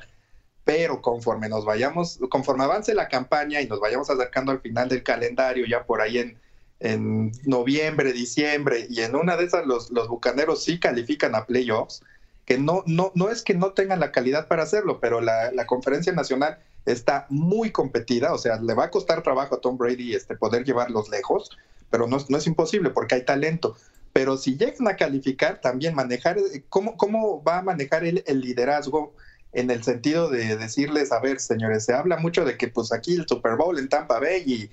pero 0.63 1.01
conforme 1.01 1.49
nos 1.49 1.65
vayamos, 1.65 2.19
conforme 2.29 2.63
avance 2.63 2.93
la 2.93 3.07
campaña 3.07 3.61
y 3.61 3.67
nos 3.67 3.79
vayamos 3.79 4.09
acercando 4.09 4.51
al 4.51 4.61
final 4.61 4.89
del 4.89 5.03
calendario, 5.03 5.65
ya 5.65 5.85
por 5.85 6.01
ahí 6.01 6.35
en, 6.79 7.31
noviembre, 7.45 8.11
diciembre, 8.11 8.87
y 8.89 9.01
en 9.01 9.15
una 9.15 9.37
de 9.37 9.45
esas 9.45 9.65
los 9.67 10.07
bucaneros 10.07 10.63
sí 10.63 10.79
califican 10.79 11.35
a 11.35 11.45
playoffs, 11.45 12.03
que 12.45 12.57
no, 12.57 12.83
no, 12.85 13.11
no 13.15 13.29
es 13.29 13.43
que 13.43 13.53
no 13.53 13.73
tengan 13.73 13.99
la 13.99 14.11
calidad 14.11 14.47
para 14.47 14.63
hacerlo, 14.63 14.99
pero 14.99 15.21
la, 15.21 15.51
conferencia 15.67 16.11
nacional 16.13 16.59
está 16.85 17.27
muy 17.29 17.71
competida, 17.71 18.33
o 18.33 18.37
sea, 18.37 18.59
le 18.59 18.73
va 18.73 18.85
a 18.85 18.91
costar 18.91 19.23
trabajo 19.23 19.55
a 19.55 19.61
Tom 19.61 19.77
Brady 19.77 20.15
este, 20.15 20.35
poder 20.35 20.63
llevarlos 20.63 21.09
lejos, 21.09 21.51
pero 21.89 22.07
no, 22.07 22.17
no 22.27 22.37
es 22.37 22.47
imposible 22.47 22.89
porque 22.89 23.15
hay 23.15 23.25
talento. 23.25 23.75
Pero 24.13 24.37
si 24.37 24.57
llegan 24.57 24.87
a 24.87 24.97
calificar, 24.97 25.61
también 25.61 25.95
manejar, 25.95 26.37
¿cómo, 26.69 26.97
cómo 26.97 27.43
va 27.43 27.59
a 27.59 27.61
manejar 27.61 28.03
el, 28.03 28.23
liderazgo 28.41 29.13
en 29.53 29.69
el 29.71 29.83
sentido 29.83 30.29
de 30.29 30.57
decirles, 30.57 31.11
a 31.11 31.19
ver, 31.19 31.39
señores, 31.39 31.85
se 31.85 31.93
habla 31.93 32.17
mucho 32.17 32.43
de 32.43 32.57
que 32.57 32.67
pues 32.67 32.91
aquí 32.91 33.15
el 33.15 33.27
Super 33.27 33.55
Bowl 33.55 33.77
en 33.79 33.89
Tampa 33.89 34.19
Bay 34.19 34.43
y 34.45 34.69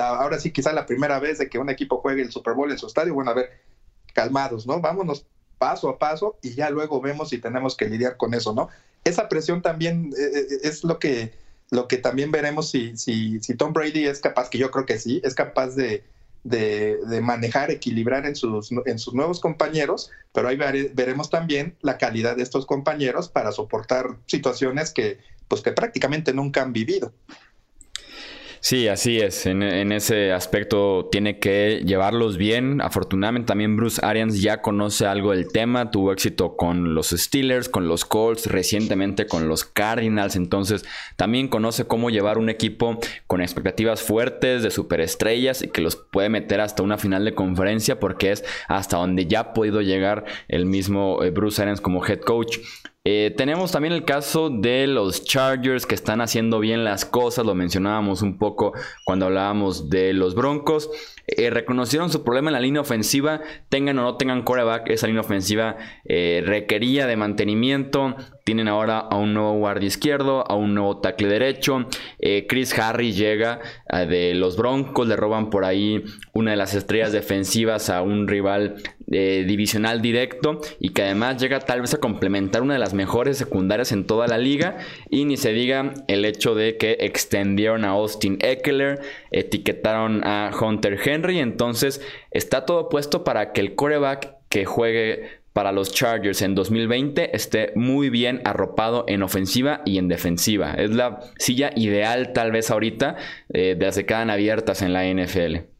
ahora 0.00 0.38
sí 0.38 0.50
quizá 0.50 0.72
la 0.72 0.86
primera 0.86 1.18
vez 1.18 1.38
de 1.38 1.48
que 1.48 1.58
un 1.58 1.70
equipo 1.70 1.98
juegue 1.98 2.22
el 2.22 2.30
Super 2.30 2.54
Bowl 2.54 2.70
en 2.70 2.78
su 2.78 2.86
estadio, 2.86 3.14
bueno, 3.14 3.30
a 3.30 3.34
ver, 3.34 3.50
calmados, 4.12 4.66
¿no? 4.66 4.80
Vámonos 4.80 5.26
paso 5.58 5.88
a 5.88 5.98
paso 5.98 6.36
y 6.42 6.54
ya 6.54 6.70
luego 6.70 7.00
vemos 7.00 7.30
si 7.30 7.38
tenemos 7.38 7.76
que 7.76 7.88
lidiar 7.88 8.16
con 8.16 8.34
eso, 8.34 8.52
¿no? 8.52 8.68
Esa 9.04 9.28
presión 9.28 9.62
también 9.62 10.12
eh, 10.18 10.38
eh, 10.38 10.58
es 10.62 10.84
lo 10.84 10.98
que, 10.98 11.32
lo 11.70 11.88
que 11.88 11.98
también 11.98 12.30
veremos 12.30 12.70
si, 12.70 12.96
si, 12.96 13.40
si 13.40 13.54
Tom 13.54 13.72
Brady 13.72 14.06
es 14.06 14.20
capaz, 14.20 14.48
que 14.48 14.58
yo 14.58 14.70
creo 14.70 14.86
que 14.86 14.98
sí, 14.98 15.20
es 15.24 15.34
capaz 15.34 15.74
de, 15.74 16.04
de, 16.44 17.20
manejar, 17.22 17.70
equilibrar 17.70 18.26
en 18.26 18.36
sus, 18.36 18.70
en 18.70 18.98
sus 18.98 19.14
nuevos 19.14 19.40
compañeros, 19.40 20.10
pero 20.32 20.48
ahí 20.48 20.56
veremos 20.56 21.30
también 21.30 21.76
la 21.80 21.98
calidad 21.98 22.36
de 22.36 22.42
estos 22.42 22.66
compañeros 22.66 23.28
para 23.28 23.50
soportar 23.50 24.18
situaciones 24.26 24.92
que, 24.92 25.18
pues, 25.48 25.62
que 25.62 25.72
prácticamente 25.72 26.32
nunca 26.32 26.62
han 26.62 26.72
vivido. 26.72 27.12
Sí, 28.66 28.88
así 28.88 29.18
es. 29.18 29.44
En, 29.44 29.92
ese 29.92 30.32
aspecto 30.32 31.10
tiene 31.12 31.38
que 31.38 31.82
llevarlos 31.84 32.38
bien. 32.38 32.80
Afortunadamente 32.80 33.48
también 33.48 33.76
Bruce 33.76 34.00
Arians 34.02 34.40
ya 34.40 34.62
conoce 34.62 35.04
algo 35.04 35.32
del 35.32 35.52
tema. 35.52 35.90
Tuvo 35.90 36.12
éxito 36.12 36.56
con 36.56 36.94
los 36.94 37.10
Steelers, 37.10 37.68
con 37.68 37.88
los 37.88 38.06
Colts, 38.06 38.46
recientemente 38.46 39.26
con 39.26 39.48
los 39.48 39.66
Cardinals. 39.66 40.34
Entonces 40.34 40.86
también 41.16 41.48
conoce 41.48 41.86
cómo 41.86 42.08
llevar 42.08 42.38
un 42.38 42.48
equipo 42.48 42.98
con 43.26 43.42
expectativas 43.42 44.00
fuertes 44.00 44.62
de 44.62 44.70
superestrellas 44.70 45.60
y 45.60 45.68
que 45.68 45.82
los 45.82 45.96
puede 45.96 46.30
meter 46.30 46.62
hasta 46.62 46.82
una 46.82 46.96
final 46.96 47.26
de 47.26 47.34
conferencia 47.34 48.00
porque 48.00 48.32
es 48.32 48.46
hasta 48.66 48.96
donde 48.96 49.26
ya 49.26 49.40
ha 49.40 49.52
podido 49.52 49.82
llegar 49.82 50.24
el 50.48 50.64
mismo 50.64 51.22
eh, 51.22 51.28
Bruce 51.28 51.60
Arians 51.60 51.82
como 51.82 52.02
head 52.02 52.20
coach. 52.20 52.56
Eh, 53.06 53.34
tenemos 53.36 53.70
también 53.70 53.92
el 53.92 54.06
caso 54.06 54.48
de 54.48 54.86
los 54.86 55.24
Chargers 55.24 55.84
que 55.84 55.94
están 55.94 56.22
haciendo 56.22 56.58
bien 56.58 56.84
las 56.84 57.04
cosas, 57.04 57.44
lo 57.44 57.54
mencionábamos 57.54 58.22
un 58.22 58.38
poco 58.38 58.72
cuando 59.04 59.26
hablábamos 59.26 59.90
de 59.90 60.14
los 60.14 60.34
Broncos. 60.34 60.88
Eh, 61.26 61.50
reconocieron 61.50 62.08
su 62.10 62.24
problema 62.24 62.48
en 62.48 62.54
la 62.54 62.60
línea 62.60 62.80
ofensiva, 62.80 63.42
tengan 63.68 63.98
o 63.98 64.02
no 64.04 64.16
tengan 64.16 64.42
coreback, 64.42 64.88
esa 64.88 65.06
línea 65.06 65.20
ofensiva 65.20 65.76
eh, 66.06 66.42
requería 66.46 67.06
de 67.06 67.18
mantenimiento. 67.18 68.16
Tienen 68.42 68.68
ahora 68.68 69.00
a 69.00 69.16
un 69.16 69.34
nuevo 69.34 69.52
guardia 69.58 69.86
izquierdo, 69.86 70.50
a 70.50 70.54
un 70.54 70.74
nuevo 70.74 71.00
tackle 71.00 71.28
derecho. 71.28 71.86
Chris 72.48 72.78
Harris 72.78 73.16
llega 73.16 73.60
de 73.90 74.34
los 74.34 74.58
Broncos, 74.58 75.08
le 75.08 75.16
roban 75.16 75.48
por 75.48 75.64
ahí 75.64 76.04
una 76.34 76.50
de 76.50 76.58
las 76.58 76.74
estrellas 76.74 77.12
defensivas 77.12 77.88
a 77.88 78.02
un 78.02 78.28
rival 78.28 78.76
divisional 79.06 80.02
directo 80.02 80.60
y 80.80 80.90
que 80.90 81.02
además 81.02 81.40
llega 81.40 81.60
tal 81.60 81.80
vez 81.80 81.94
a 81.94 81.98
complementar 81.98 82.62
una 82.62 82.74
de 82.74 82.80
las 82.80 82.94
mejores 82.94 83.38
secundarias 83.38 83.92
en 83.92 84.06
toda 84.06 84.26
la 84.26 84.38
liga. 84.38 84.78
Y 85.10 85.24
ni 85.24 85.36
se 85.36 85.52
diga 85.52 85.94
el 86.08 86.24
hecho 86.24 86.54
de 86.54 86.76
que 86.76 86.96
extendieron 87.00 87.84
a 87.84 87.90
Austin 87.90 88.38
Eckler, 88.40 89.00
etiquetaron 89.30 90.22
a 90.24 90.50
Hunter 90.58 90.98
Henry 91.02 91.14
Henry. 91.14 91.38
Entonces 91.38 92.00
está 92.30 92.66
todo 92.66 92.88
puesto 92.88 93.24
para 93.24 93.52
que 93.52 93.60
el 93.60 93.74
coreback 93.74 94.36
que 94.48 94.64
juegue 94.64 95.44
para 95.52 95.70
los 95.70 95.92
Chargers 95.92 96.42
en 96.42 96.56
2020 96.56 97.34
esté 97.34 97.72
muy 97.76 98.10
bien 98.10 98.42
arropado 98.44 99.04
en 99.06 99.22
ofensiva 99.22 99.82
y 99.84 99.98
en 99.98 100.08
defensiva. 100.08 100.74
Es 100.74 100.90
la 100.90 101.20
silla 101.38 101.70
ideal 101.76 102.32
tal 102.32 102.50
vez 102.50 102.70
ahorita 102.70 103.16
eh, 103.52 103.76
de 103.78 103.86
las 103.86 103.96
que 103.96 104.04
quedan 104.04 104.30
abiertas 104.30 104.82
en 104.82 104.92
la 104.92 105.04
NFL. 105.04 105.73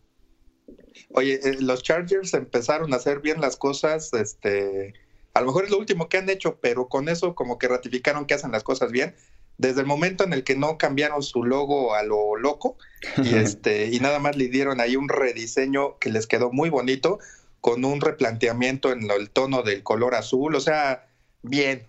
Oye, 1.17 1.39
eh, 1.45 1.57
los 1.61 1.83
Chargers 1.85 2.35
empezaron 2.35 2.93
a 2.93 2.97
hacer 2.97 3.21
bien 3.21 3.41
las 3.41 3.57
cosas, 3.57 4.13
este, 4.15 4.95
a 5.33 5.41
lo 5.41 5.47
mejor 5.47 5.65
es 5.65 5.71
lo 5.71 5.79
último 5.79 6.09
que 6.09 6.19
han 6.19 6.29
hecho, 6.29 6.59
pero 6.61 6.89
con 6.89 7.09
eso 7.09 7.37
como 7.37 7.57
que 7.57 7.69
ratificaron 7.69 8.27
que 8.27 8.35
hacen 8.35 8.51
las 8.51 8.65
cosas 8.65 8.91
bien 8.91 9.15
desde 9.57 9.81
el 9.81 9.87
momento 9.87 10.25
en 10.25 10.33
el 10.33 10.43
que 10.43 10.57
no 10.57 10.77
cambiaron 10.77 11.23
su 11.23 11.45
logo 11.45 11.95
a 11.95 12.03
lo 12.03 12.35
loco 12.35 12.77
y 13.19 13.35
este 13.37 13.87
y 13.93 14.01
nada 14.01 14.19
más 14.19 14.37
le 14.37 14.49
dieron 14.49 14.81
ahí 14.81 14.97
un 14.97 15.09
rediseño 15.09 15.99
que 16.01 16.11
les 16.11 16.27
quedó 16.27 16.51
muy 16.51 16.69
bonito 16.69 17.21
con 17.61 17.85
un 17.85 18.01
replanteamiento 18.01 18.91
en 18.91 19.09
el 19.09 19.31
tono 19.31 19.63
del 19.63 19.85
color 19.85 20.17
azul, 20.17 20.57
o 20.57 20.61
sea, 20.61 21.07
bien, 21.43 21.85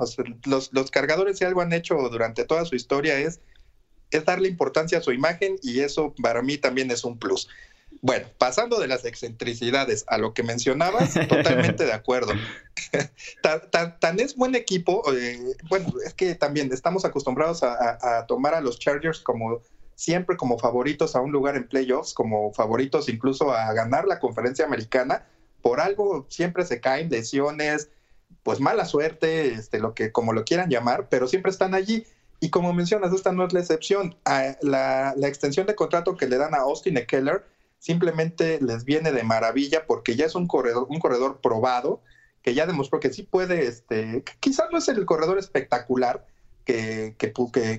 los, 0.45 0.71
los 0.71 0.91
cargadores 0.91 1.39
si 1.39 1.45
algo 1.45 1.61
han 1.61 1.73
hecho 1.73 1.95
durante 1.95 2.45
toda 2.45 2.63
su 2.65 2.75
historia 2.75 3.17
es 3.17 3.41
es 4.11 4.23
darle 4.23 4.47
importancia 4.47 4.99
a 4.99 5.01
su 5.01 5.11
imagen 5.11 5.57
y 5.63 5.79
eso 5.79 6.13
para 6.21 6.43
mí 6.43 6.57
también 6.57 6.91
es 6.91 7.03
un 7.03 7.17
plus. 7.17 7.49
Bueno, 8.01 8.27
pasando 8.37 8.79
de 8.79 8.87
las 8.87 9.05
excentricidades 9.05 10.05
a 10.07 10.17
lo 10.17 10.33
que 10.33 10.43
mencionabas, 10.43 11.13
totalmente 11.13 11.85
de 11.85 11.93
acuerdo. 11.93 12.33
tan, 13.99 14.19
es 14.19 14.35
buen 14.35 14.55
equipo, 14.55 15.03
eh, 15.13 15.39
bueno, 15.69 15.87
es 16.05 16.13
que 16.13 16.35
también 16.35 16.71
estamos 16.71 17.05
acostumbrados 17.05 17.63
a, 17.63 18.25
tomar 18.27 18.53
a 18.53 18.61
los 18.61 18.79
Chargers 18.79 19.19
como 19.19 19.61
siempre 19.95 20.35
como 20.35 20.59
favoritos 20.59 21.15
a 21.15 21.21
un 21.21 21.31
lugar 21.31 21.55
en 21.55 21.67
playoffs, 21.67 22.13
como 22.13 22.51
favoritos 22.53 23.07
incluso 23.07 23.51
a 23.51 23.71
ganar 23.73 24.05
la 24.05 24.19
conferencia 24.19 24.65
americana. 24.65 25.25
Por 25.61 25.79
algo 25.79 26.25
siempre 26.29 26.65
se 26.65 26.81
caen 26.81 27.09
lesiones, 27.09 27.89
pues 28.43 28.59
mala 28.59 28.85
suerte, 28.85 29.53
este, 29.53 29.79
lo 29.79 29.95
que 29.95 30.11
como 30.11 30.33
lo 30.33 30.43
quieran 30.43 30.69
llamar, 30.69 31.07
pero 31.09 31.27
siempre 31.27 31.51
están 31.51 31.73
allí. 31.73 32.05
Y 32.41 32.49
como 32.49 32.73
mencionas, 32.73 33.13
esta 33.13 33.31
no 33.31 33.47
es 33.47 33.53
la 33.53 33.61
excepción. 33.61 34.15
La, 34.61 35.13
la 35.15 35.27
extensión 35.27 35.65
de 35.65 35.75
contrato 35.75 36.17
que 36.17 36.27
le 36.27 36.37
dan 36.37 36.53
a 36.53 36.59
Austin 36.59 36.97
Eckler 36.97 37.54
simplemente 37.85 38.59
les 38.61 38.83
viene 38.83 39.11
de 39.11 39.21
maravilla 39.21 39.85
porque 39.85 40.15
ya 40.15 40.25
es 40.25 40.33
un 40.33 40.47
corredor, 40.47 40.87
un 40.89 40.97
corredor 40.97 41.39
probado, 41.39 42.01
que 42.41 42.55
ya 42.55 42.65
demostró 42.65 42.99
que 42.99 43.13
sí 43.13 43.21
puede, 43.21 43.67
este, 43.67 44.23
quizás 44.39 44.69
no 44.71 44.79
es 44.79 44.87
el 44.87 45.05
corredor 45.05 45.37
espectacular 45.37 46.25
que, 46.63 47.13
que, 47.19 47.31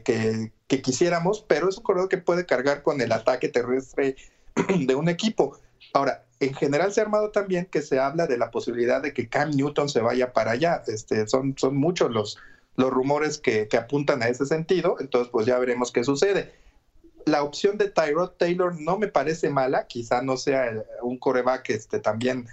que, 0.04 0.52
que, 0.68 0.82
quisiéramos, 0.82 1.44
pero 1.48 1.68
es 1.68 1.78
un 1.78 1.82
corredor 1.82 2.08
que 2.08 2.18
puede 2.18 2.46
cargar 2.46 2.84
con 2.84 3.00
el 3.00 3.10
ataque 3.10 3.48
terrestre 3.48 4.14
de 4.78 4.94
un 4.94 5.08
equipo. 5.08 5.58
Ahora, 5.92 6.24
en 6.38 6.54
general 6.54 6.92
se 6.92 7.00
ha 7.00 7.04
armado 7.04 7.32
también 7.32 7.66
que 7.66 7.82
se 7.82 7.98
habla 7.98 8.28
de 8.28 8.38
la 8.38 8.52
posibilidad 8.52 9.02
de 9.02 9.12
que 9.12 9.28
Cam 9.28 9.50
Newton 9.50 9.88
se 9.88 10.02
vaya 10.02 10.32
para 10.32 10.52
allá. 10.52 10.84
Este, 10.86 11.26
son, 11.26 11.56
son 11.58 11.76
muchos 11.76 12.12
los, 12.12 12.38
los 12.76 12.92
rumores 12.92 13.38
que, 13.38 13.66
que 13.66 13.76
apuntan 13.76 14.22
a 14.22 14.28
ese 14.28 14.46
sentido, 14.46 14.98
entonces 15.00 15.30
pues 15.32 15.46
ya 15.46 15.58
veremos 15.58 15.90
qué 15.90 16.04
sucede. 16.04 16.52
La 17.26 17.42
opción 17.42 17.76
de 17.76 17.90
Tyrod 17.90 18.30
Taylor 18.38 18.80
no 18.80 18.98
me 18.98 19.08
parece 19.08 19.50
mala, 19.50 19.86
quizá 19.86 20.22
no 20.22 20.36
sea 20.36 20.84
un 21.02 21.18
coreback 21.18 21.70
este, 21.70 21.98
también 21.98 22.46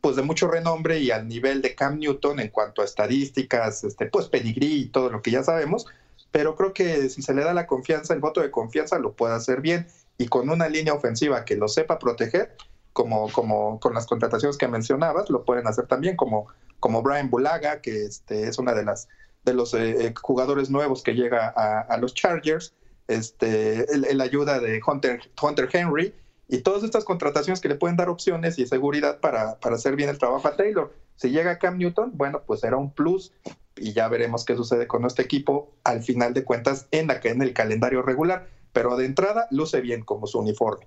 pues 0.00 0.16
de 0.16 0.22
mucho 0.22 0.48
renombre 0.48 0.98
y 0.98 1.10
al 1.10 1.28
nivel 1.28 1.62
de 1.62 1.74
Cam 1.74 1.98
Newton 1.98 2.40
en 2.40 2.48
cuanto 2.48 2.82
a 2.82 2.84
estadísticas, 2.84 3.84
este, 3.84 4.06
pues 4.06 4.28
pedigrí 4.28 4.82
y 4.82 4.86
todo 4.86 5.08
lo 5.08 5.22
que 5.22 5.30
ya 5.30 5.42
sabemos, 5.42 5.86
pero 6.30 6.56
creo 6.56 6.74
que 6.74 7.08
si 7.08 7.22
se 7.22 7.32
le 7.32 7.44
da 7.44 7.54
la 7.54 7.66
confianza, 7.66 8.12
el 8.12 8.20
voto 8.20 8.40
de 8.40 8.50
confianza 8.50 8.98
lo 8.98 9.12
puede 9.12 9.34
hacer 9.34 9.60
bien 9.60 9.86
y 10.18 10.26
con 10.26 10.50
una 10.50 10.68
línea 10.68 10.94
ofensiva 10.94 11.44
que 11.44 11.56
lo 11.56 11.68
sepa 11.68 11.98
proteger, 11.98 12.56
como, 12.92 13.30
como 13.30 13.80
con 13.80 13.94
las 13.94 14.06
contrataciones 14.06 14.56
que 14.56 14.68
mencionabas, 14.68 15.28
lo 15.30 15.44
pueden 15.44 15.66
hacer 15.66 15.86
también, 15.86 16.16
como, 16.16 16.46
como 16.80 17.02
Brian 17.02 17.28
Bulaga, 17.30 17.80
que 17.80 18.04
este, 18.04 18.48
es 18.48 18.58
una 18.58 18.74
de 18.74 18.84
las 18.84 19.08
de 19.44 19.52
los 19.52 19.74
eh, 19.74 20.06
eh, 20.06 20.14
jugadores 20.20 20.70
nuevos 20.70 21.02
que 21.02 21.12
llega 21.12 21.48
a, 21.48 21.96
los 21.98 22.14
Chargers, 22.14 22.72
este, 23.08 23.86
el, 23.92 24.20
ayuda 24.20 24.60
de 24.60 24.80
Hunter, 24.86 25.20
Hunter 25.40 25.68
Henry, 25.72 26.14
y 26.48 26.58
todas 26.58 26.82
estas 26.84 27.04
contrataciones 27.04 27.60
que 27.60 27.68
le 27.68 27.74
pueden 27.74 27.96
dar 27.96 28.08
opciones 28.08 28.58
y 28.58 28.66
seguridad 28.66 29.20
para, 29.20 29.58
para 29.60 29.76
hacer 29.76 29.96
bien 29.96 30.10
el 30.10 30.18
trabajo 30.18 30.46
a 30.46 30.56
Taylor. 30.56 30.92
Si 31.16 31.30
llega 31.30 31.58
Cam 31.58 31.78
Newton, 31.78 32.12
bueno, 32.14 32.42
pues 32.46 32.60
será 32.60 32.76
un 32.76 32.92
plus 32.92 33.32
y 33.76 33.92
ya 33.92 34.08
veremos 34.08 34.44
qué 34.44 34.54
sucede 34.56 34.86
con 34.86 35.04
este 35.04 35.22
equipo 35.22 35.72
al 35.84 36.02
final 36.02 36.34
de 36.34 36.44
cuentas 36.44 36.86
en, 36.90 37.08
la, 37.08 37.20
en 37.22 37.42
el 37.42 37.52
calendario 37.52 38.02
regular. 38.02 38.46
Pero 38.72 38.96
de 38.96 39.06
entrada 39.06 39.46
luce 39.50 39.80
bien 39.80 40.02
como 40.02 40.26
su 40.26 40.40
uniforme. 40.40 40.86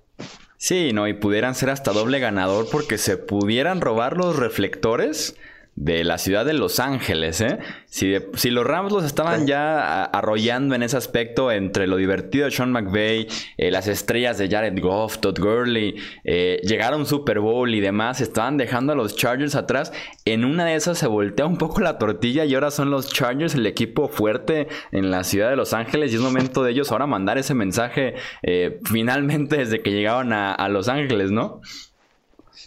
Sí, 0.58 0.92
no, 0.92 1.08
y 1.08 1.14
pudieran 1.14 1.54
ser 1.54 1.70
hasta 1.70 1.92
doble 1.92 2.20
ganador 2.20 2.68
porque 2.70 2.98
se 2.98 3.16
pudieran 3.16 3.80
robar 3.80 4.16
los 4.16 4.36
reflectores 4.36 5.36
de 5.80 6.02
la 6.02 6.18
ciudad 6.18 6.44
de 6.44 6.54
Los 6.54 6.80
Ángeles, 6.80 7.40
¿eh? 7.40 7.58
Si, 7.86 8.16
si 8.34 8.50
los 8.50 8.66
Rams 8.66 8.90
los 8.90 9.04
estaban 9.04 9.46
ya 9.46 10.02
arrollando 10.04 10.74
en 10.74 10.82
ese 10.82 10.96
aspecto 10.96 11.52
entre 11.52 11.86
lo 11.86 11.96
divertido 11.96 12.46
de 12.46 12.50
Sean 12.50 12.72
McVay, 12.72 13.28
eh, 13.56 13.70
las 13.70 13.86
estrellas 13.86 14.38
de 14.38 14.48
Jared 14.48 14.76
Goff, 14.80 15.18
Todd 15.18 15.38
Gurley, 15.38 15.94
eh, 16.24 16.60
llegar 16.64 16.94
a 16.94 16.96
un 16.96 17.06
Super 17.06 17.38
Bowl 17.38 17.72
y 17.72 17.80
demás, 17.80 18.20
estaban 18.20 18.56
dejando 18.56 18.92
a 18.92 18.96
los 18.96 19.14
Chargers 19.14 19.54
atrás. 19.54 19.92
En 20.24 20.44
una 20.44 20.64
de 20.64 20.74
esas 20.74 20.98
se 20.98 21.06
voltea 21.06 21.46
un 21.46 21.58
poco 21.58 21.80
la 21.80 21.96
tortilla 21.96 22.44
y 22.44 22.54
ahora 22.54 22.72
son 22.72 22.90
los 22.90 23.12
Chargers 23.12 23.54
el 23.54 23.64
equipo 23.64 24.08
fuerte 24.08 24.66
en 24.90 25.12
la 25.12 25.22
ciudad 25.22 25.48
de 25.48 25.56
Los 25.56 25.74
Ángeles 25.74 26.12
y 26.12 26.16
es 26.16 26.20
momento 26.20 26.64
de 26.64 26.72
ellos 26.72 26.90
ahora 26.90 27.06
mandar 27.06 27.38
ese 27.38 27.54
mensaje 27.54 28.16
eh, 28.42 28.80
finalmente 28.84 29.58
desde 29.58 29.80
que 29.80 29.92
llegaron 29.92 30.32
a, 30.32 30.52
a 30.52 30.68
Los 30.68 30.88
Ángeles, 30.88 31.30
¿no? 31.30 31.60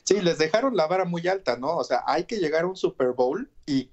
Sí, 0.03 0.21
les 0.21 0.37
dejaron 0.37 0.75
la 0.75 0.87
vara 0.87 1.05
muy 1.05 1.27
alta, 1.27 1.57
¿no? 1.57 1.77
O 1.77 1.83
sea, 1.83 2.03
hay 2.05 2.25
que 2.25 2.37
llegar 2.37 2.63
a 2.63 2.67
un 2.67 2.75
Super 2.75 3.11
Bowl 3.11 3.49
y, 3.65 3.89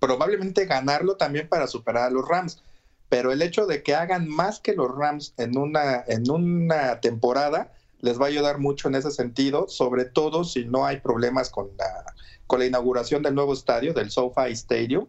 probablemente 0.00 0.66
ganarlo 0.66 1.16
también 1.16 1.48
para 1.48 1.68
superar 1.68 2.08
a 2.08 2.10
los 2.10 2.26
Rams. 2.26 2.60
Pero 3.08 3.30
el 3.30 3.40
hecho 3.40 3.66
de 3.66 3.84
que 3.84 3.94
hagan 3.94 4.28
más 4.28 4.58
que 4.58 4.74
los 4.74 4.92
Rams 4.92 5.32
en 5.36 5.56
una, 5.56 6.02
en 6.08 6.28
una 6.28 7.00
temporada 7.00 7.72
les 8.00 8.20
va 8.20 8.24
a 8.24 8.28
ayudar 8.28 8.58
mucho 8.58 8.88
en 8.88 8.96
ese 8.96 9.12
sentido, 9.12 9.68
sobre 9.68 10.06
todo 10.06 10.42
si 10.42 10.64
no 10.64 10.86
hay 10.86 10.98
problemas 10.98 11.50
con 11.50 11.70
la, 11.78 12.14
con 12.48 12.58
la 12.58 12.66
inauguración 12.66 13.22
del 13.22 13.36
nuevo 13.36 13.52
estadio, 13.52 13.94
del 13.94 14.10
SoFi 14.10 14.50
Stadium. 14.52 15.06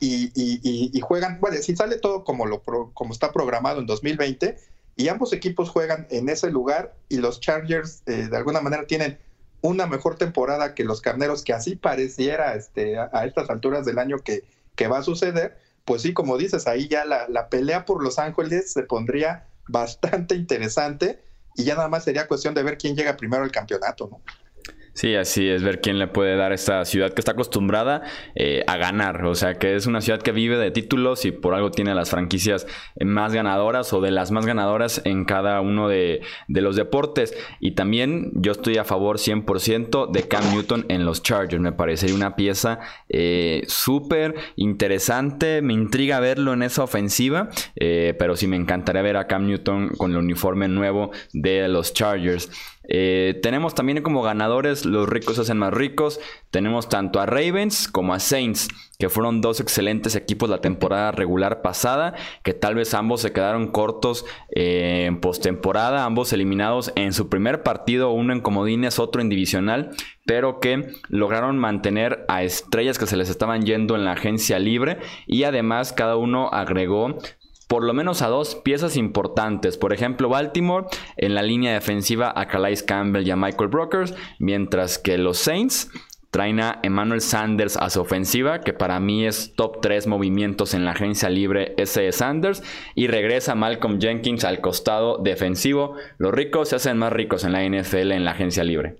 Y, 0.00 0.32
y, 0.34 1.00
juegan, 1.00 1.38
bueno, 1.40 1.56
si 1.62 1.76
sale 1.76 1.98
todo 1.98 2.24
como, 2.24 2.46
lo, 2.46 2.62
como 2.62 3.12
está 3.12 3.32
programado 3.32 3.80
en 3.80 3.86
2020, 3.86 4.56
y 4.96 5.08
ambos 5.08 5.32
equipos 5.32 5.70
juegan 5.70 6.06
en 6.10 6.28
ese 6.28 6.50
lugar 6.50 6.94
y 7.08 7.18
los 7.18 7.40
Chargers 7.40 8.02
eh, 8.06 8.28
de 8.28 8.36
alguna 8.36 8.60
manera 8.60 8.86
tienen 8.86 9.18
una 9.62 9.86
mejor 9.86 10.16
temporada 10.16 10.74
que 10.74 10.84
los 10.84 11.00
carneros, 11.00 11.42
que 11.42 11.52
así 11.52 11.76
pareciera 11.76 12.54
este, 12.54 12.98
a, 12.98 13.24
estas 13.24 13.50
alturas 13.50 13.84
del 13.84 13.98
año 13.98 14.18
que, 14.18 14.44
que, 14.74 14.88
va 14.88 14.98
a 14.98 15.02
suceder, 15.02 15.58
pues 15.84 16.02
sí, 16.02 16.12
como 16.12 16.38
dices, 16.38 16.66
ahí 16.66 16.88
ya 16.88 17.04
la, 17.04 17.28
la, 17.28 17.48
pelea 17.48 17.84
por 17.84 18.02
Los 18.02 18.18
Ángeles 18.18 18.72
se 18.72 18.82
pondría 18.82 19.46
bastante 19.68 20.34
interesante 20.34 21.22
y 21.54 21.64
ya 21.64 21.74
nada 21.74 21.88
más 21.88 22.04
sería 22.04 22.28
cuestión 22.28 22.54
de 22.54 22.62
ver 22.62 22.78
quién 22.78 22.96
llega 22.96 23.16
primero 23.16 23.42
al 23.42 23.50
campeonato, 23.50 24.08
¿no? 24.10 24.20
Sí, 25.00 25.14
así 25.14 25.48
es, 25.48 25.62
ver 25.62 25.80
quién 25.80 25.98
le 25.98 26.08
puede 26.08 26.36
dar 26.36 26.52
a 26.52 26.54
esta 26.54 26.84
ciudad 26.84 27.14
que 27.14 27.22
está 27.22 27.32
acostumbrada 27.32 28.02
eh, 28.34 28.62
a 28.66 28.76
ganar. 28.76 29.24
O 29.24 29.34
sea, 29.34 29.54
que 29.54 29.74
es 29.74 29.86
una 29.86 30.02
ciudad 30.02 30.20
que 30.20 30.30
vive 30.30 30.58
de 30.58 30.70
títulos 30.70 31.24
y 31.24 31.32
por 31.32 31.54
algo 31.54 31.70
tiene 31.70 31.94
las 31.94 32.10
franquicias 32.10 32.66
más 33.02 33.32
ganadoras 33.32 33.94
o 33.94 34.02
de 34.02 34.10
las 34.10 34.30
más 34.30 34.44
ganadoras 34.44 35.00
en 35.06 35.24
cada 35.24 35.62
uno 35.62 35.88
de, 35.88 36.20
los 36.48 36.76
deportes. 36.76 37.34
Y 37.60 37.70
también 37.70 38.30
yo 38.34 38.52
estoy 38.52 38.76
a 38.76 38.84
favor 38.84 39.16
100% 39.16 40.10
de 40.10 40.28
Cam 40.28 40.52
Newton 40.52 40.84
en 40.90 41.06
los 41.06 41.22
Chargers. 41.22 41.62
Me 41.62 41.72
parecería 41.72 42.14
una 42.14 42.36
pieza 42.36 42.80
eh, 43.08 43.62
súper 43.68 44.34
interesante. 44.56 45.62
Me 45.62 45.72
intriga 45.72 46.20
verlo 46.20 46.52
en 46.52 46.62
esa 46.62 46.84
ofensiva, 46.84 47.48
eh, 47.74 48.14
pero 48.18 48.36
sí 48.36 48.46
me 48.46 48.56
encantaría 48.56 49.00
ver 49.00 49.16
a 49.16 49.26
Cam 49.26 49.46
Newton 49.46 49.92
con 49.96 50.10
el 50.10 50.18
uniforme 50.18 50.68
nuevo 50.68 51.10
de 51.32 51.68
los 51.68 51.94
Chargers. 51.94 52.50
Eh, 52.92 53.38
tenemos 53.40 53.76
también 53.76 54.02
como 54.02 54.20
ganadores 54.20 54.84
los 54.84 55.08
ricos 55.08 55.38
hacen 55.38 55.58
más 55.58 55.72
ricos. 55.72 56.20
Tenemos 56.50 56.88
tanto 56.88 57.20
a 57.20 57.26
Ravens 57.26 57.88
como 57.88 58.12
a 58.12 58.18
Saints, 58.18 58.68
que 58.98 59.08
fueron 59.08 59.40
dos 59.40 59.60
excelentes 59.60 60.16
equipos 60.16 60.50
la 60.50 60.60
temporada 60.60 61.12
regular 61.12 61.62
pasada, 61.62 62.14
que 62.42 62.52
tal 62.52 62.74
vez 62.74 62.92
ambos 62.92 63.20
se 63.20 63.32
quedaron 63.32 63.68
cortos 63.68 64.26
eh, 64.54 65.04
en 65.06 65.20
postemporada, 65.20 66.04
ambos 66.04 66.32
eliminados 66.32 66.92
en 66.96 67.12
su 67.12 67.28
primer 67.28 67.62
partido, 67.62 68.10
uno 68.10 68.32
en 68.32 68.40
comodines, 68.40 68.98
otro 68.98 69.22
en 69.22 69.28
divisional, 69.28 69.90
pero 70.26 70.58
que 70.58 70.92
lograron 71.08 71.58
mantener 71.58 72.24
a 72.28 72.42
estrellas 72.42 72.98
que 72.98 73.06
se 73.06 73.16
les 73.16 73.30
estaban 73.30 73.64
yendo 73.64 73.94
en 73.94 74.04
la 74.04 74.12
agencia 74.12 74.58
libre 74.58 74.98
y 75.26 75.44
además 75.44 75.92
cada 75.92 76.16
uno 76.16 76.50
agregó 76.52 77.18
por 77.70 77.84
lo 77.84 77.94
menos 77.94 78.20
a 78.20 78.26
dos 78.26 78.56
piezas 78.56 78.96
importantes. 78.96 79.78
Por 79.78 79.92
ejemplo, 79.92 80.28
Baltimore 80.28 80.88
en 81.16 81.36
la 81.36 81.42
línea 81.42 81.72
defensiva 81.72 82.32
a 82.34 82.48
Calais 82.48 82.82
Campbell 82.82 83.24
y 83.24 83.30
a 83.30 83.36
Michael 83.36 83.70
Brokers, 83.70 84.12
mientras 84.40 84.98
que 84.98 85.16
los 85.18 85.38
Saints 85.38 85.88
traen 86.32 86.58
a 86.58 86.80
Emmanuel 86.82 87.20
Sanders 87.20 87.76
a 87.76 87.88
su 87.88 88.00
ofensiva, 88.00 88.60
que 88.60 88.72
para 88.72 88.98
mí 88.98 89.24
es 89.24 89.54
top 89.54 89.80
3 89.80 90.08
movimientos 90.08 90.74
en 90.74 90.84
la 90.84 90.90
agencia 90.90 91.28
libre 91.28 91.74
ese 91.76 92.10
Sanders, 92.10 92.64
y 92.96 93.06
regresa 93.06 93.54
Malcolm 93.54 94.00
Jenkins 94.00 94.44
al 94.44 94.60
costado 94.60 95.18
defensivo. 95.18 95.94
Los 96.18 96.34
ricos 96.34 96.70
se 96.70 96.76
hacen 96.76 96.98
más 96.98 97.12
ricos 97.12 97.44
en 97.44 97.52
la 97.52 97.62
NFL 97.62 98.10
en 98.10 98.24
la 98.24 98.32
agencia 98.32 98.64
libre. 98.64 98.96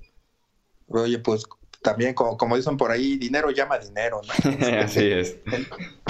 Oye, 0.87 1.19
pues 1.19 1.45
también, 1.83 2.15
como, 2.15 2.37
como 2.37 2.57
dicen 2.57 2.77
por 2.77 2.91
ahí, 2.91 3.17
dinero 3.17 3.51
llama 3.51 3.79
dinero, 3.79 4.21
¿no? 4.23 4.67
Así 4.83 5.11
es. 5.11 5.37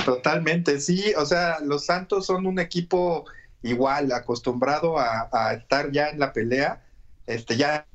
Totalmente, 0.05 0.81
sí. 0.81 1.13
O 1.17 1.25
sea, 1.25 1.61
los 1.61 1.87
Santos 1.87 2.27
son 2.27 2.47
un 2.47 2.59
equipo 2.59 3.25
igual, 3.63 4.13
acostumbrado 4.13 4.99
a, 4.99 5.53
estar 5.55 5.93
ya 5.93 6.09
en 6.09 6.19
la 6.19 6.33
pelea. 6.33 6.85
Este, 7.27 7.57
ya 7.57 7.87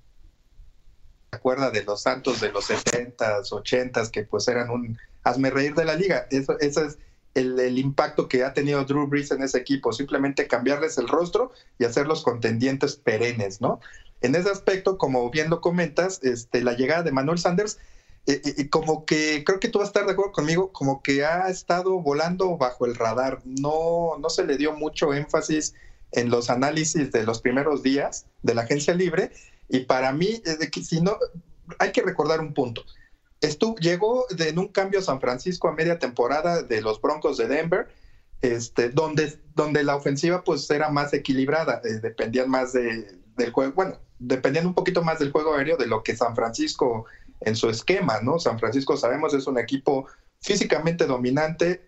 se 1.31 1.35
acuerda 1.35 1.69
de 1.71 1.83
los 1.83 2.01
Santos 2.01 2.39
de 2.39 2.51
los 2.51 2.69
70s, 2.69 3.49
80s, 3.49 4.09
que 4.09 4.23
pues 4.23 4.47
eran 4.47 4.69
un 4.69 4.97
hazme 5.23 5.49
reír 5.49 5.75
de 5.75 5.85
la 5.85 5.95
liga. 5.95 6.27
Eso, 6.31 6.57
ese 6.59 6.85
es 6.85 6.97
el, 7.33 7.59
el, 7.59 7.77
impacto 7.77 8.29
que 8.29 8.45
ha 8.45 8.53
tenido 8.53 8.85
Drew 8.85 9.07
Brees 9.07 9.31
en 9.31 9.43
ese 9.43 9.57
equipo. 9.57 9.91
Simplemente 9.91 10.47
cambiarles 10.47 10.97
el 10.97 11.09
rostro 11.09 11.51
y 11.77 11.83
hacerlos 11.83 12.23
contendientes 12.23 12.95
perennes, 12.95 13.59
¿no? 13.59 13.81
En 14.25 14.33
ese 14.33 14.49
aspecto, 14.49 14.97
como 14.97 15.29
bien 15.29 15.51
lo 15.51 15.61
comentas, 15.61 16.19
este, 16.23 16.63
la 16.63 16.73
llegada 16.73 17.03
de 17.03 17.11
Manuel 17.11 17.37
Sanders, 17.37 17.77
eh, 18.25 18.41
eh, 18.43 18.53
y 18.57 18.69
como 18.69 19.05
que 19.05 19.43
creo 19.45 19.59
que 19.59 19.67
tú 19.67 19.77
vas 19.77 19.89
a 19.89 19.89
estar 19.89 20.05
de 20.07 20.13
acuerdo 20.13 20.31
conmigo, 20.31 20.71
como 20.71 21.03
que 21.03 21.23
ha 21.23 21.47
estado 21.49 22.01
volando 22.01 22.57
bajo 22.57 22.87
el 22.87 22.95
radar. 22.95 23.41
No, 23.45 24.17
no 24.19 24.29
se 24.31 24.43
le 24.43 24.57
dio 24.57 24.73
mucho 24.73 25.13
énfasis 25.13 25.75
en 26.11 26.31
los 26.31 26.49
análisis 26.49 27.11
de 27.11 27.23
los 27.23 27.39
primeros 27.39 27.83
días 27.83 28.25
de 28.41 28.55
la 28.55 28.63
agencia 28.63 28.95
libre. 28.95 29.31
Y 29.69 29.81
para 29.81 30.11
mí, 30.11 30.41
no, 31.03 31.19
hay 31.77 31.91
que 31.91 32.01
recordar 32.01 32.39
un 32.39 32.55
punto. 32.55 32.83
Estuvo, 33.41 33.75
llegó 33.75 34.25
en 34.39 34.57
un 34.57 34.69
cambio 34.69 35.01
a 35.01 35.03
San 35.03 35.21
Francisco 35.21 35.67
a 35.67 35.73
media 35.73 35.99
temporada 35.99 36.63
de 36.63 36.81
los 36.81 36.99
Broncos 36.99 37.37
de 37.37 37.47
Denver, 37.47 37.89
este, 38.41 38.89
donde, 38.89 39.39
donde 39.53 39.83
la 39.83 39.95
ofensiva 39.95 40.43
pues 40.43 40.67
era 40.71 40.89
más 40.89 41.13
equilibrada, 41.13 41.79
eh, 41.83 41.99
dependían 42.01 42.49
más 42.49 42.73
de, 42.73 43.19
del 43.37 43.51
juego, 43.51 43.73
bueno, 43.73 43.99
dependiendo 44.19 44.69
un 44.69 44.75
poquito 44.75 45.03
más 45.03 45.19
del 45.19 45.31
juego 45.31 45.55
aéreo 45.55 45.77
de 45.77 45.87
lo 45.87 46.03
que 46.03 46.15
San 46.15 46.35
Francisco 46.35 47.05
en 47.41 47.55
su 47.55 47.69
esquema, 47.69 48.21
¿no? 48.21 48.39
San 48.39 48.59
Francisco 48.59 48.97
sabemos 48.97 49.33
es 49.33 49.47
un 49.47 49.57
equipo 49.57 50.07
físicamente 50.41 51.05
dominante 51.05 51.87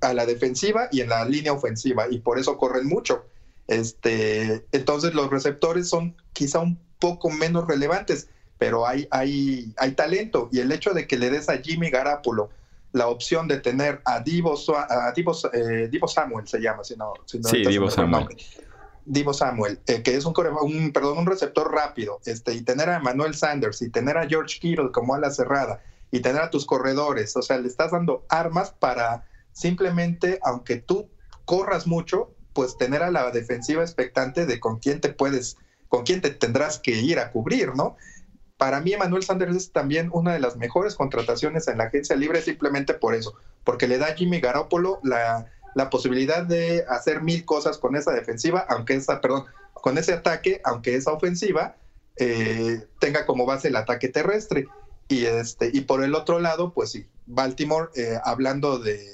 a 0.00 0.12
la 0.12 0.26
defensiva 0.26 0.88
y 0.90 1.00
en 1.00 1.08
la 1.08 1.24
línea 1.24 1.52
ofensiva 1.52 2.06
y 2.10 2.18
por 2.18 2.38
eso 2.38 2.56
corren 2.56 2.86
mucho. 2.86 3.24
Este, 3.66 4.64
entonces 4.72 5.14
los 5.14 5.30
receptores 5.30 5.88
son 5.88 6.16
quizá 6.32 6.60
un 6.60 6.78
poco 6.98 7.30
menos 7.30 7.66
relevantes, 7.66 8.28
pero 8.58 8.86
hay, 8.86 9.08
hay, 9.10 9.74
hay 9.76 9.92
talento 9.92 10.48
y 10.52 10.60
el 10.60 10.72
hecho 10.72 10.94
de 10.94 11.06
que 11.06 11.18
le 11.18 11.30
des 11.30 11.48
a 11.48 11.58
Jimmy 11.58 11.90
Garapolo 11.90 12.50
la 12.92 13.08
opción 13.08 13.46
de 13.46 13.58
tener 13.58 14.00
a 14.04 14.20
Divo, 14.20 14.56
a 14.74 15.12
Divo, 15.14 15.36
eh, 15.52 15.88
Divo 15.90 16.08
Samuel 16.08 16.48
se 16.48 16.60
llama, 16.60 16.82
si 16.82 16.96
no, 16.96 17.12
sí, 17.26 17.64
Divo 17.66 17.90
Samuel 17.90 18.28
Divo 19.06 19.32
Samuel, 19.32 19.80
eh, 19.86 20.02
que 20.02 20.16
es 20.16 20.24
un, 20.24 20.34
un, 20.62 20.92
perdón, 20.92 21.18
un 21.18 21.26
receptor 21.26 21.72
rápido, 21.72 22.20
este, 22.26 22.54
y 22.54 22.62
tener 22.62 22.90
a 22.90 22.98
Manuel 22.98 23.34
Sanders 23.34 23.80
y 23.80 23.88
tener 23.88 24.18
a 24.18 24.26
George 24.26 24.58
Kittle 24.58 24.90
como 24.92 25.14
ala 25.14 25.30
cerrada 25.30 25.80
y 26.10 26.20
tener 26.20 26.42
a 26.42 26.50
tus 26.50 26.66
corredores, 26.66 27.36
o 27.36 27.42
sea, 27.42 27.58
le 27.58 27.68
estás 27.68 27.92
dando 27.92 28.26
armas 28.28 28.70
para 28.70 29.24
simplemente, 29.52 30.40
aunque 30.42 30.76
tú 30.76 31.08
corras 31.44 31.86
mucho, 31.86 32.34
pues 32.52 32.76
tener 32.76 33.02
a 33.02 33.10
la 33.10 33.30
defensiva 33.30 33.82
expectante 33.82 34.44
de 34.44 34.58
con 34.58 34.78
quién 34.78 35.00
te 35.00 35.10
puedes, 35.10 35.56
con 35.88 36.04
quién 36.04 36.20
te 36.20 36.30
tendrás 36.30 36.78
que 36.78 36.92
ir 36.92 37.18
a 37.20 37.30
cubrir, 37.30 37.74
¿no? 37.74 37.96
Para 38.56 38.80
mí, 38.80 38.96
Manuel 38.96 39.22
Sanders 39.22 39.54
es 39.54 39.72
también 39.72 40.10
una 40.12 40.32
de 40.32 40.40
las 40.40 40.56
mejores 40.56 40.94
contrataciones 40.94 41.68
en 41.68 41.78
la 41.78 41.84
agencia 41.84 42.16
libre 42.16 42.40
simplemente 42.40 42.94
por 42.94 43.14
eso, 43.14 43.34
porque 43.62 43.86
le 43.86 43.98
da 43.98 44.06
a 44.06 44.14
Jimmy 44.14 44.40
Garoppolo 44.40 44.98
la, 45.02 45.46
la 45.76 45.90
posibilidad 45.90 46.42
de 46.42 46.86
hacer 46.88 47.20
mil 47.20 47.44
cosas 47.44 47.76
con 47.76 47.96
esa 47.96 48.10
defensiva, 48.12 48.64
aunque 48.66 48.94
esa, 48.94 49.20
perdón, 49.20 49.44
con 49.74 49.98
ese 49.98 50.14
ataque, 50.14 50.62
aunque 50.64 50.96
esa 50.96 51.12
ofensiva 51.12 51.76
eh, 52.16 52.86
tenga 52.98 53.26
como 53.26 53.44
base 53.44 53.68
el 53.68 53.76
ataque 53.76 54.08
terrestre. 54.08 54.68
Y 55.06 55.26
este, 55.26 55.70
y 55.70 55.82
por 55.82 56.02
el 56.02 56.14
otro 56.14 56.40
lado, 56.40 56.72
pues 56.72 56.92
sí, 56.92 57.06
Baltimore, 57.26 57.90
eh, 57.94 58.18
hablando 58.24 58.78
de 58.78 59.06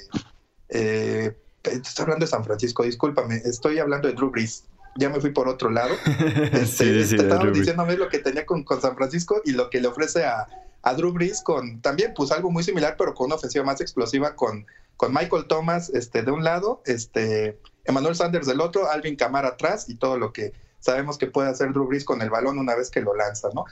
eh, 0.69 1.37
estoy 1.65 2.05
hablando 2.05 2.27
de 2.27 2.31
San 2.31 2.45
Francisco, 2.45 2.85
discúlpame, 2.85 3.43
estoy 3.45 3.81
hablando 3.81 4.07
de 4.07 4.15
Drew 4.15 4.31
Brees. 4.31 4.63
Ya 4.95 5.11
me 5.11 5.21
fui 5.21 5.31
por 5.31 5.49
otro 5.49 5.69
lado. 5.69 5.97
Este, 6.53 7.01
estaba 7.01 7.51
diciéndome 7.51 7.97
lo 7.97 8.09
que 8.09 8.21
tenía 8.21 8.47
con, 8.47 8.63
con, 8.63 8.81
San 8.81 8.95
Francisco 8.95 9.43
y 9.45 9.51
lo 9.51 9.69
que 9.69 9.81
le 9.81 9.89
ofrece 9.89 10.25
a, 10.25 10.47
a 10.83 10.95
Drew 10.95 11.13
Brees 11.13 11.43
con 11.43 11.81
también 11.81 12.15
pues 12.15 12.31
algo 12.31 12.53
muy 12.53 12.63
similar, 12.63 12.95
pero 12.97 13.15
con 13.15 13.27
una 13.27 13.35
ofensiva 13.35 13.65
más 13.65 13.81
explosiva 13.81 14.37
con, 14.37 14.65
con 14.97 15.13
Michael 15.13 15.47
Thomas 15.47 15.91
este, 15.91 16.23
de 16.23 16.31
un 16.31 16.45
lado, 16.45 16.83
este, 16.87 17.59
Emmanuel 17.85 18.15
Sanders 18.15 18.47
del 18.47 18.61
otro, 18.61 18.91
Alvin 18.91 19.17
Kamara 19.17 19.49
atrás 19.49 19.89
y 19.89 19.97
todo 19.97 20.19
lo 20.19 20.33
que 20.33 20.53
sabemos 20.81 21.19
que 21.19 21.27
puede 21.27 21.49
hacer 21.49 21.73
Drew 21.73 21.87
Brees 21.87 22.05
con 22.05 22.23
el 22.23 22.31
balón 22.31 22.59
una 22.59 22.75
vez 22.75 22.91
que 22.91 23.01
lo 23.01 23.15
lanza, 23.15 23.49
¿no? 23.55 23.65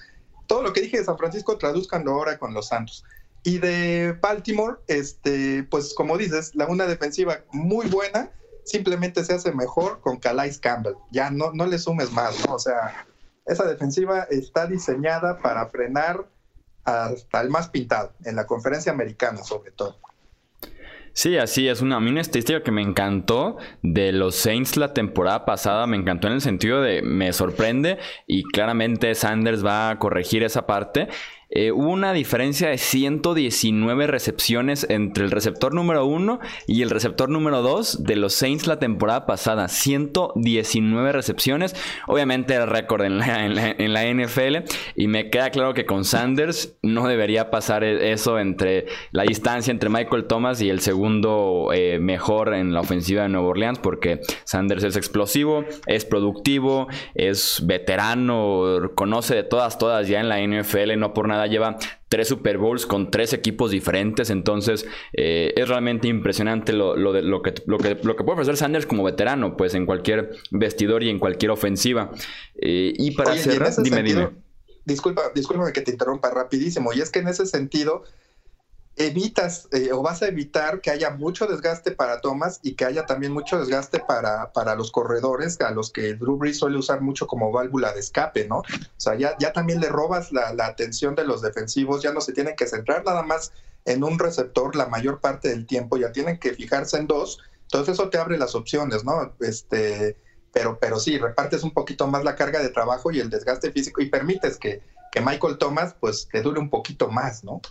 Todo 0.46 0.62
lo 0.62 0.72
que 0.72 0.80
dije 0.80 0.98
de 0.98 1.04
San 1.04 1.18
Francisco, 1.18 1.59
traduzcanlo 1.59 2.12
ahora 2.12 2.38
con 2.38 2.54
los 2.54 2.68
Santos. 2.68 3.04
Y 3.42 3.59
de 3.59 4.16
Baltimore, 4.20 4.76
este, 4.87 5.64
pues 5.70 5.94
como 5.94 6.18
dices, 6.18 6.54
la 6.54 6.66
una 6.66 6.87
defensiva 6.87 7.40
muy 7.52 7.87
buena, 7.87 8.30
simplemente 8.64 9.24
se 9.24 9.35
hace 9.35 9.52
mejor 9.52 10.00
con 10.00 10.18
Calais 10.18 10.59
Campbell. 10.59 10.94
Ya 11.11 11.30
no, 11.30 11.52
no 11.52 11.66
le 11.66 11.78
sumes 11.78 12.12
más, 12.12 12.46
¿no? 12.46 12.54
O 12.54 12.59
sea, 12.59 13.06
esa 13.46 13.64
defensiva 13.64 14.26
está 14.30 14.66
diseñada 14.66 15.38
para 15.38 15.66
frenar 15.66 16.28
hasta 16.85 17.40
el 17.40 17.50
más 17.50 17.68
pintado, 17.68 18.12
en 18.24 18.37
la 18.37 18.46
conferencia 18.46 18.92
americana 18.92 19.42
sobre 19.42 19.70
todo. 19.70 19.98
Sí, 21.12 21.37
así 21.37 21.68
es. 21.68 21.81
Una, 21.81 21.96
a 21.96 22.01
mí 22.01 22.11
una 22.11 22.20
estadística 22.20 22.62
que 22.62 22.70
me 22.70 22.83
encantó 22.83 23.57
de 23.83 24.12
los 24.12 24.37
Saints 24.37 24.77
la 24.77 24.94
temporada 24.94 25.44
pasada, 25.44 25.87
me 25.87 25.96
encantó 25.96 26.29
en 26.29 26.35
el 26.35 26.40
sentido 26.40 26.81
de 26.81 27.03
me 27.03 27.33
sorprende 27.33 27.99
y 28.27 28.44
claramente 28.44 29.14
Sanders 29.14 29.64
va 29.64 29.90
a 29.90 29.99
corregir 29.99 30.42
esa 30.42 30.66
parte. 30.66 31.09
Eh, 31.53 31.73
hubo 31.73 31.91
una 31.91 32.13
diferencia 32.13 32.69
de 32.69 32.79
119 32.79 34.07
recepciones 34.07 34.87
entre 34.89 35.25
el 35.25 35.33
receptor 35.33 35.75
número 35.75 36.07
1 36.07 36.39
y 36.69 36.83
el 36.83 36.91
receptor 36.91 37.29
número 37.29 37.61
2 37.61 38.05
de 38.05 38.15
los 38.15 38.35
Saints 38.35 38.69
la 38.69 38.79
temporada 38.79 39.27
pasada. 39.27 39.67
119 39.67 41.11
recepciones. 41.11 41.75
Obviamente 42.07 42.55
el 42.55 42.69
récord 42.69 43.03
en 43.03 43.19
la, 43.19 44.05
NFL. 44.15 44.69
Y 44.95 45.09
me 45.09 45.29
queda 45.31 45.51
claro 45.51 45.75
que 45.75 45.87
con 45.87 46.05
Sanders 46.05 46.77
no 46.83 47.09
debería 47.09 47.51
pasar 47.51 47.83
e, 47.83 48.13
eso 48.13 48.39
entre 48.39 48.87
la 49.11 49.25
distancia 49.25 49.73
entre 49.73 49.91
Michael 49.91 50.27
Thomas 50.27 50.63
y 50.63 50.71
el 50.71 50.81
segundo 50.81 51.71
eh, 51.73 51.99
mejor 51.99 52.55
en 52.55 52.73
la 52.73 52.81
ofensiva 52.81 53.25
de 53.25 53.29
Nueva 53.29 53.49
Orleans. 53.49 53.81
Porque 53.81 54.21
Sanders 54.45 54.85
es 54.85 54.97
explosivo, 54.97 55.65
es 55.87 56.05
productivo, 56.05 56.87
es 57.15 57.65
veterano, 57.67 58.93
conoce 58.95 59.35
de 59.35 59.43
todas, 59.43 59.79
todas 59.79 60.07
ya 60.07 60.21
en 60.21 60.29
la 60.29 60.41
NFL. 60.41 60.97
No 60.97 61.13
por 61.13 61.27
nada 61.27 61.39
lleva 61.46 61.79
tres 62.09 62.29
Super 62.29 62.59
Bowls 62.59 62.87
con 62.87 63.11
tres 63.11 63.33
equipos 63.33 63.70
diferentes. 63.70 64.31
Entonces, 64.31 64.87
eh, 65.12 65.53
es 65.57 65.68
realmente 65.68 66.09
impresionante 66.09 66.72
lo, 66.72 66.96
lo, 66.96 67.12
que, 67.42 67.55
lo, 67.66 67.79
que, 67.79 67.96
lo 68.03 68.16
que 68.16 68.24
puede 68.24 68.33
ofrecer 68.33 68.57
Sanders 68.57 68.87
como 68.87 69.03
veterano, 69.03 69.57
pues 69.57 69.74
en 69.74 69.87
cualquier 69.87 70.31
vestidor 70.50 71.03
y 71.03 71.11
en 71.11 71.18
cualquier 71.18 71.50
ofensiva. 71.50 72.11
Eh, 72.57 72.92
y 72.96 73.12
para 73.12 73.37
cerrar, 73.37 73.72
dime, 73.83 74.03
dime. 74.03 74.29
Disculpa, 74.85 75.22
discúlpame 75.35 75.72
que 75.72 75.83
te 75.83 75.92
interrumpa 75.92 76.31
rapidísimo. 76.31 76.92
Y 76.92 77.00
es 77.00 77.11
que 77.11 77.20
en 77.20 77.29
ese 77.29 77.46
sentido, 77.46 78.05
evitas 79.01 79.67
eh, 79.73 79.93
o 79.93 80.03
vas 80.03 80.21
a 80.23 80.29
evitar 80.29 80.83
que 80.83 80.91
haya 80.91 81.11
mucho 81.11 81.47
desgaste 81.47 81.91
para 81.93 82.21
Thomas 82.21 82.61
y 82.63 82.75
que 82.75 82.85
haya 82.85 83.07
también 83.07 83.33
mucho 83.33 83.59
desgaste 83.59 83.99
para, 84.01 84.53
para 84.53 84.75
los 84.75 84.93
corredores, 84.93 85.59
a 85.63 85.71
los 85.71 85.91
que 85.91 86.15
Drew 86.15 86.37
Brees 86.37 86.59
suele 86.59 86.77
usar 86.77 87.01
mucho 87.01 87.27
como 87.27 87.51
válvula 87.51 87.93
de 87.93 88.01
escape, 88.01 88.47
¿no? 88.47 88.59
O 88.59 88.65
sea, 88.99 89.15
ya, 89.15 89.37
ya 89.39 89.55
también 89.55 89.81
le 89.81 89.89
robas 89.89 90.33
la, 90.33 90.55
atención 90.67 91.15
de 91.15 91.25
los 91.25 91.41
defensivos, 91.41 92.03
ya 92.03 92.13
no 92.13 92.21
se 92.21 92.35
tienen 92.35 92.55
que 92.57 92.67
centrar 92.67 93.03
nada 93.05 93.23
más 93.23 93.53
en 93.87 94.05
un 94.05 94.19
receptor 94.19 94.77
la 94.77 94.87
mayor 94.87 95.21
parte 95.21 95.49
del 95.49 95.67
tiempo, 95.67 95.97
ya 95.97 96.13
tienen 96.13 96.39
que 96.39 96.53
fijarse 96.53 96.99
en 96.99 97.07
dos, 97.07 97.39
entonces 97.63 97.95
eso 97.95 98.11
te 98.11 98.19
abre 98.19 98.37
las 98.37 98.55
opciones, 98.55 99.03
¿no? 99.05 99.35
Este, 99.41 100.17
pero, 100.53 100.79
pero 100.79 101.01
sí, 101.01 101.17
repartes 101.17 101.63
un 101.63 101.73
poquito 101.73 102.07
más 102.07 102.23
la 102.23 102.37
carga 102.37 102.61
de 102.61 102.69
trabajo 102.69 103.11
y 103.11 103.21
el 103.21 103.31
desgaste 103.31 103.73
físico 103.73 104.03
y 104.03 104.11
permites 104.11 104.59
que, 104.59 104.83
que 105.11 105.23
Michael 105.23 105.57
Thomas 105.57 105.95
pues 105.99 106.29
te 106.31 106.43
dure 106.43 106.61
un 106.61 106.69
poquito 106.69 107.09
más, 107.09 107.45
¿no? 107.45 107.63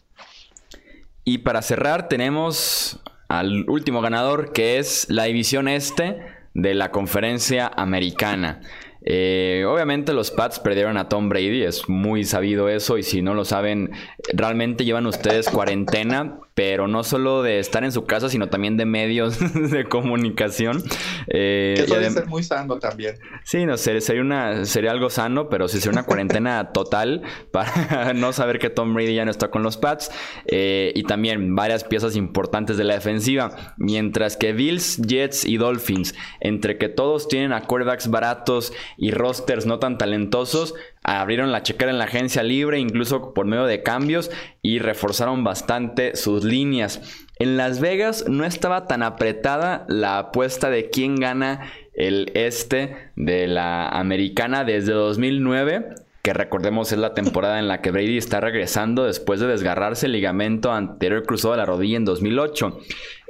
Y 1.24 1.40
para 1.40 1.62
cerrar 1.62 2.08
tenemos 2.08 3.02
al 3.28 3.70
último 3.70 4.02
ganador 4.02 4.54
que 4.54 4.80
es 4.80 5.08
la 5.10 5.26
división 5.26 5.68
este 5.68 6.20
de 6.54 6.74
la 6.74 6.92
conferencia 6.92 7.72
americana. 7.76 8.62
Eh, 9.02 9.66
obviamente 9.68 10.14
los 10.14 10.30
Pats 10.32 10.60
perdieron 10.60 10.98
a 10.98 11.08
Tom 11.08 11.30
Brady, 11.30 11.64
es 11.64 11.88
muy 11.88 12.26
sabido 12.26 12.68
eso 12.68 12.98
y 12.98 13.04
si 13.04 13.22
no 13.22 13.34
lo 13.34 13.46
saben, 13.46 13.92
realmente 14.34 14.84
llevan 14.84 15.06
ustedes 15.06 15.50
cuarentena 15.50 16.40
pero 16.60 16.90
no 16.90 17.06
solo 17.06 17.42
de 17.42 17.60
estar 17.60 17.86
en 17.86 17.94
su 17.94 18.04
casa, 18.04 18.28
sino 18.28 18.50
también 18.50 18.76
de 18.76 18.84
medios 18.84 19.40
de 19.72 19.86
comunicación. 19.86 20.84
Eh, 21.28 21.76
que 21.78 21.84
puede 21.86 22.12
ser 22.12 22.28
muy 22.28 22.44
sano 22.44 22.78
también. 22.80 23.16
Sí, 23.46 23.66
no, 23.66 23.78
sería, 23.78 24.22
una, 24.22 24.66
sería 24.66 24.92
algo 24.92 25.10
sano, 25.10 25.48
pero 25.48 25.70
sí 25.70 25.80
sería 25.80 25.94
una 25.94 26.04
cuarentena 26.06 26.72
total 26.74 27.22
para 27.52 28.14
no 28.14 28.34
saber 28.34 28.60
que 28.60 28.70
Tom 28.70 28.94
Brady 28.94 29.16
ya 29.16 29.24
no 29.24 29.32
está 29.32 29.50
con 29.50 29.64
los 29.64 29.78
Pats. 29.78 30.12
Eh, 30.48 30.92
y 30.96 31.04
también 31.04 31.56
varias 31.56 31.86
piezas 31.86 32.18
importantes 32.18 32.76
de 32.76 32.84
la 32.84 32.96
defensiva. 32.96 33.76
Mientras 33.78 34.36
que 34.36 34.52
Bills, 34.52 34.98
Jets 34.98 35.46
y 35.46 35.56
Dolphins, 35.56 36.14
entre 36.42 36.78
que 36.78 36.90
todos 36.90 37.30
tienen 37.30 37.54
a 37.54 37.62
quarterbacks 37.62 38.10
baratos 38.10 38.74
y 38.98 39.12
rosters 39.12 39.66
no 39.66 39.80
tan 39.80 39.98
talentosos, 39.98 40.76
abrieron 41.04 41.52
la 41.52 41.64
chequera 41.64 41.92
en 41.92 41.98
la 41.98 42.06
agencia 42.06 42.44
libre, 42.44 42.80
incluso 42.80 43.34
por 43.34 43.46
medio 43.46 43.66
de 43.66 43.82
cambios, 43.82 44.30
y 44.62 44.80
reforzaron 44.80 45.44
bastante 45.44 46.16
sus 46.16 46.44
líneas. 46.50 47.26
En 47.38 47.56
Las 47.56 47.80
Vegas 47.80 48.26
no 48.28 48.44
estaba 48.44 48.88
tan 48.88 49.04
apretada 49.04 49.86
la 49.88 50.20
apuesta 50.20 50.70
de 50.70 50.90
quién 50.90 51.16
gana 51.16 51.72
el 51.94 52.32
este 52.34 53.12
de 53.16 53.48
la 53.48 53.88
americana 53.88 54.64
desde 54.64 54.94
2009 54.94 55.96
que 56.22 56.34
recordemos 56.34 56.92
es 56.92 57.00
la 57.00 57.14
temporada 57.14 57.60
en 57.60 57.68
la 57.68 57.82
que 57.82 57.92
Brady 57.92 58.18
está 58.18 58.42
regresando 58.42 59.06
después 59.06 59.40
de 59.40 59.48
desgarrarse 59.48 60.06
el 60.06 60.12
ligamento 60.12 60.72
anterior 60.72 61.24
cruzado 61.24 61.54
de 61.54 61.60
la 61.60 61.66
rodilla 61.66 61.98
en 61.98 62.06
2008. 62.06 62.80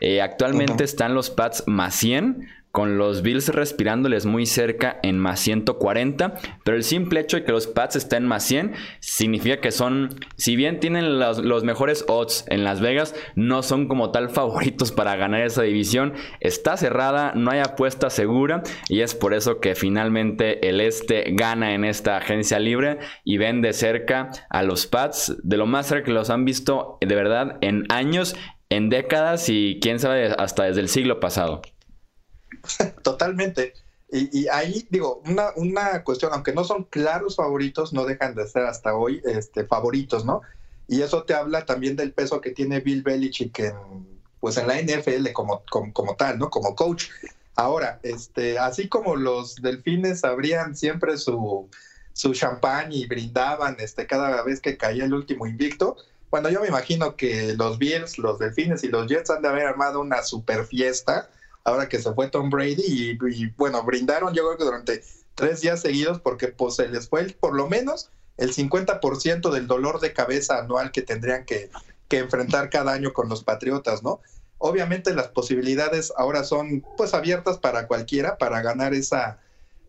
Eh, 0.01 0.21
actualmente 0.21 0.83
están 0.83 1.13
los 1.13 1.29
Pats 1.29 1.63
más 1.67 1.95
100, 1.95 2.47
con 2.71 2.97
los 2.97 3.23
Bills 3.23 3.49
respirándoles 3.49 4.25
muy 4.25 4.45
cerca 4.45 4.99
en 5.01 5.17
más 5.17 5.39
140, 5.39 6.35
pero 6.63 6.77
el 6.77 6.83
simple 6.83 7.19
hecho 7.19 7.37
de 7.37 7.43
que 7.43 7.51
los 7.51 7.67
Pats 7.67 7.95
estén 7.95 8.25
más 8.25 8.43
100 8.43 8.73
significa 8.99 9.59
que 9.59 9.71
son, 9.71 10.15
si 10.37 10.55
bien 10.55 10.79
tienen 10.79 11.19
los, 11.19 11.63
mejores 11.63 12.05
odds 12.07 12.45
en 12.47 12.63
Las 12.63 12.79
Vegas, 12.79 13.15
no 13.35 13.63
son 13.63 13.87
como 13.87 14.11
tal 14.11 14.29
favoritos 14.29 14.91
para 14.91 15.15
ganar 15.15 15.41
esa 15.41 15.63
división. 15.63 16.13
Está 16.39 16.77
cerrada, 16.77 17.33
no 17.35 17.51
hay 17.51 17.59
apuesta 17.59 18.09
segura 18.09 18.63
y 18.87 19.01
es 19.01 19.15
por 19.15 19.33
eso 19.33 19.59
que 19.59 19.75
finalmente 19.75 20.69
el 20.69 20.79
este 20.79 21.25
gana 21.31 21.73
en 21.73 21.83
esta 21.83 22.17
agencia 22.17 22.59
libre 22.59 22.99
y 23.23 23.37
ven 23.37 23.61
de 23.61 23.73
cerca 23.73 24.31
a 24.49 24.63
los 24.63 24.85
Pats, 24.85 25.35
de 25.43 25.57
lo 25.57 25.65
más 25.65 25.87
cerca 25.87 26.05
que 26.05 26.11
los 26.11 26.29
han 26.29 26.45
visto 26.45 26.97
de 27.01 27.15
verdad 27.15 27.57
en 27.61 27.85
años, 27.89 28.35
en 28.69 28.89
décadas 28.89 29.49
y 29.49 29.79
quién 29.81 29.99
sabe 29.99 30.27
hasta 30.37 30.65
desde 30.65 30.81
el 30.81 30.89
siglo 30.89 31.19
pasado. 31.19 31.61
Totalmente. 33.03 33.73
Y, 34.11 34.47
ahí 34.47 34.87
digo, 34.89 35.21
una, 35.25 35.51
una 35.55 36.03
cuestión, 36.03 36.31
aunque 36.33 36.51
no 36.51 36.63
son 36.63 36.85
claros 36.85 37.35
favoritos, 37.35 37.93
no 37.93 38.05
dejan 38.05 38.33
de 38.33 38.47
ser 38.47 38.63
hasta 38.63 38.95
hoy 38.95 39.21
este, 39.23 39.65
favoritos, 39.65 40.25
¿no? 40.25 40.41
Y 40.87 41.03
eso 41.03 41.23
te 41.23 41.35
habla 41.35 41.65
también 41.65 41.95
del 41.95 42.11
peso 42.13 42.41
que 42.41 42.49
tiene 42.49 42.79
Bill 42.79 43.03
Belichick 43.03 43.59
en, 43.59 43.75
pues 44.39 44.57
en 44.57 44.67
la 44.67 44.81
NFL 44.81 45.31
como, 45.33 45.63
como, 45.69 46.15
tal, 46.15 46.39
¿no? 46.39 46.49
Como 46.49 46.75
coach. 46.75 47.09
Ahora, 47.55 47.99
este, 48.01 48.57
así 48.57 48.87
como 48.87 49.15
los 49.15 49.57
delfines 49.57 50.23
abrían 50.23 50.75
siempre 50.75 51.17
su, 51.17 51.69
su 52.13 52.33
champán 52.33 52.91
y 52.91 53.05
brindaban 53.05 53.75
este, 53.79 54.07
cada 54.07 54.41
vez 54.41 54.59
que 54.59 54.75
caía 54.75 55.05
el 55.05 55.13
último 55.13 55.45
invicto, 55.45 55.97
bueno, 56.31 56.49
yo 56.49 56.61
me 56.61 56.67
imagino 56.67 57.15
que 57.15 57.53
los 57.53 57.77
Bills, 57.77 58.17
los 58.17 58.39
delfines 58.39 58.83
y 58.83 58.87
los 58.87 59.07
Jets 59.07 59.29
han 59.29 59.41
de 59.41 59.49
haber 59.49 59.65
armado 59.67 59.99
una 59.99 60.23
super 60.23 60.65
fiesta 60.65 61.29
ahora 61.69 61.89
que 61.89 62.01
se 62.01 62.13
fue 62.13 62.29
Tom 62.29 62.49
Brady 62.49 62.83
y, 62.85 63.11
y, 63.11 63.53
bueno, 63.57 63.83
brindaron 63.83 64.33
yo 64.33 64.43
creo 64.45 64.57
que 64.57 64.63
durante 64.65 65.03
tres 65.35 65.61
días 65.61 65.81
seguidos 65.81 66.19
porque 66.19 66.49
pues 66.49 66.75
se 66.75 66.87
les 66.87 67.07
fue 67.07 67.35
por 67.39 67.55
lo 67.55 67.69
menos 67.69 68.11
el 68.37 68.53
50% 68.53 69.51
del 69.51 69.67
dolor 69.67 69.99
de 69.99 70.13
cabeza 70.13 70.59
anual 70.59 70.91
que 70.91 71.01
tendrían 71.01 71.45
que, 71.45 71.69
que 72.07 72.17
enfrentar 72.17 72.69
cada 72.69 72.93
año 72.93 73.13
con 73.13 73.29
los 73.29 73.43
Patriotas, 73.43 74.03
¿no? 74.03 74.21
Obviamente 74.57 75.13
las 75.13 75.29
posibilidades 75.29 76.11
ahora 76.17 76.43
son 76.43 76.85
pues 76.97 77.13
abiertas 77.13 77.57
para 77.59 77.87
cualquiera 77.87 78.37
para 78.37 78.61
ganar 78.61 78.93
esa, 78.93 79.39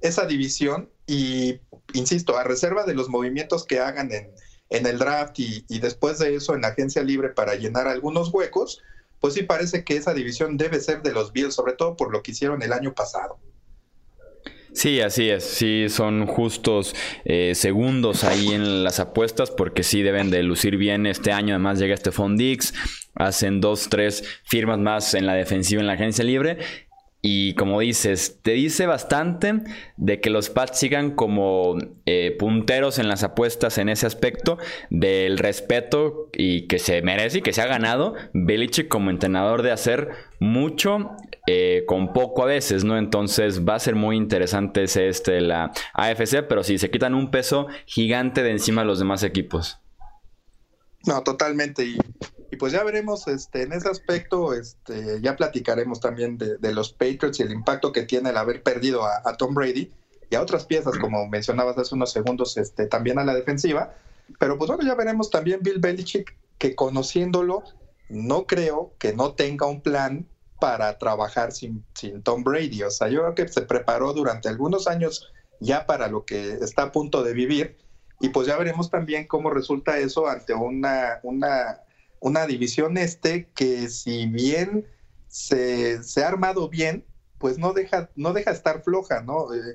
esa 0.01 0.27
división 0.27 0.89
y, 1.07 1.61
insisto, 1.93 2.37
a 2.37 2.45
reserva 2.45 2.85
de 2.85 2.95
los 2.95 3.09
movimientos 3.09 3.65
que 3.65 3.81
hagan 3.81 4.13
en, 4.13 4.31
en 4.69 4.87
el 4.87 4.99
draft 4.99 5.39
y, 5.41 5.65
y, 5.69 5.81
después 5.81 6.19
de 6.19 6.37
eso 6.37 6.55
en 6.55 6.63
la 6.63 6.69
agencia 6.69 7.03
libre 7.03 7.31
para 7.31 7.57
llenar 7.57 7.89
algunos 7.89 8.33
huecos, 8.33 8.81
pues 9.21 9.35
sí 9.35 9.43
parece 9.43 9.85
que 9.85 9.97
esa 9.97 10.15
división 10.15 10.57
debe 10.57 10.81
ser 10.81 11.03
de 11.03 11.13
los 11.13 11.33
Bills, 11.33 11.55
sobre 11.55 11.75
todo 11.75 11.97
por 11.97 12.13
lo 12.13 12.23
que 12.23 12.33
hicieron 12.33 12.63
el 12.63 12.73
año 12.73 12.95
pasado. 12.95 13.39
Sí, 14.73 15.01
así 15.01 15.29
es. 15.29 15.45
Sí, 15.45 15.89
son 15.89 16.27
justos 16.27 16.95
eh, 17.25 17.55
segundos 17.55 18.23
ahí 18.25 18.49
en 18.49 18.85
las 18.85 19.01
apuestas 19.01 19.51
porque 19.51 19.83
sí 19.83 20.03
deben 20.03 20.31
de 20.31 20.43
lucir 20.43 20.77
bien 20.77 21.07
este 21.07 21.33
año. 21.33 21.55
Además 21.55 21.79
llega 21.79 21.95
este 21.95 22.11
Dix, 22.37 22.73
hacen 23.15 23.61
dos, 23.61 23.89
tres 23.91 24.25
firmas 24.45 24.79
más 24.79 25.15
en 25.15 25.27
la 25.27 25.35
defensiva 25.35 25.81
en 25.81 25.89
la 25.89 25.95
agencia 25.95 26.25
libre 26.25 26.59
y 27.23 27.55
como 27.55 27.81
dices, 27.81 28.39
te 28.43 28.53
dice 28.53 28.87
bastante 28.87 29.61
de 29.97 30.21
que 30.21 30.31
los 30.31 30.49
Pats 30.49 30.79
sigan 30.79 31.11
como 31.11 31.77
eh, 32.07 32.35
punteros 32.39 32.99
en 32.99 33.09
las 33.09 33.23
apuestas 33.23 33.77
en 33.77 33.91
ese 33.91 34.07
aspecto 34.07 34.57
del 34.89 35.37
respeto 35.37 36.31
y 36.33 36.67
que 36.67 36.79
se 36.79 37.03
merece 37.03 37.39
y 37.39 37.43
que 37.43 37.53
se 37.53 37.61
ha 37.61 37.67
ganado 37.67 38.15
Belichick 38.33 38.89
como 38.89 39.11
entrenador 39.11 39.63
de 39.63 39.71
hacer 39.71 40.11
mucho 40.39 41.11
eh, 41.47 41.85
con 41.87 42.15
poco 42.15 42.43
a 42.43 42.47
veces, 42.47 42.85
¿no? 42.85 42.97
Entonces 42.97 43.67
va 43.69 43.75
a 43.75 43.81
ser 43.81 43.97
muy 43.97 44.17
interesante 44.17 44.85
este 44.85 45.43
la 45.43 45.73
AFC, 45.93 46.47
pero 46.49 46.65
sí, 46.65 46.79
se 46.79 46.91
quitan 46.91 47.15
un 47.15 47.31
peso 47.31 47.67
gigante 47.85 48.43
de 48.43 48.53
encima 48.53 48.81
de 48.81 48.87
los 48.87 48.99
demás 48.99 49.23
equipos. 49.25 49.79
No, 51.07 51.23
totalmente. 51.23 51.97
Y 52.51 52.57
pues 52.57 52.73
ya 52.73 52.83
veremos 52.83 53.29
este, 53.29 53.63
en 53.63 53.73
ese 53.73 53.89
aspecto, 53.89 54.55
este, 54.55 55.21
ya 55.21 55.37
platicaremos 55.37 56.01
también 56.01 56.37
de, 56.37 56.75
los 56.75 56.93
Patriots 56.93 57.39
y 57.39 57.45
el 57.45 57.53
impacto 57.53 57.93
que 57.93 58.03
tiene 58.03 58.31
el 58.31 58.37
haber 58.37 58.63
perdido 58.63 59.05
a, 59.05 59.37
Tom 59.37 59.55
Brady 59.55 59.93
y 60.31 60.35
a 60.35 60.43
otras 60.43 60.65
piezas, 60.65 60.99
como 60.99 61.29
mencionabas 61.29 61.79
hace 61.79 61.95
unos 61.95 62.13
segundos, 62.13 62.57
este, 62.57 62.87
también 62.87 63.19
a 63.19 63.25
la 63.25 63.35
defensiva. 63.35 63.95
Pero 64.39 64.59
pues 64.59 64.69
bueno, 64.69 64.85
ya 64.85 64.95
veremos 64.95 65.31
también 65.31 65.61
Bill 65.63 65.79
Belichick, 65.79 66.37
que 66.59 66.75
conociéndolo, 66.75 67.63
no 68.09 68.47
creo 68.47 68.95
que 68.99 69.13
no 69.13 69.35
tenga 69.35 69.67
un 69.67 69.81
plan 69.81 70.27
para 70.61 70.99
trabajar 70.99 71.53
sin, 71.53 71.85
sin 71.95 72.23
Tom 72.23 72.43
Brady. 72.43 72.83
O 72.83 72.91
sea, 72.91 73.09
yo 73.09 73.21
creo 73.21 73.35
que 73.35 73.49
se 73.49 73.63
preparó 73.63 74.13
durante 74.13 74.49
algunos 74.49 74.89
años 74.89 75.33
ya 75.61 75.87
para 75.87 76.09
lo 76.09 76.25
que 76.25 76.55
está 76.55 76.85
a 76.85 76.93
punto 76.93 77.23
de 77.23 77.33
vivir. 77.33 77.77
Y 78.21 78.31
pues 78.31 78.47
ya 78.49 78.57
veremos 78.57 78.91
también 78.91 79.27
cómo 79.27 79.51
resulta 79.51 79.99
eso 79.99 80.29
ante 80.29 80.53
una, 80.53 81.21
una 81.23 81.81
una 82.21 82.47
división 82.47 82.97
este 82.99 83.49
que 83.55 83.89
si 83.89 84.27
bien 84.27 84.87
se, 85.29 86.03
se, 86.03 86.23
ha 86.23 86.29
armado 86.29 86.69
bien, 86.69 87.05
pues 87.39 87.59
no 87.59 87.73
deja, 87.73 88.11
no 88.15 88.33
deja 88.33 88.51
estar 88.51 88.83
floja, 88.83 89.23
¿no? 89.23 89.53
Eh, 89.55 89.75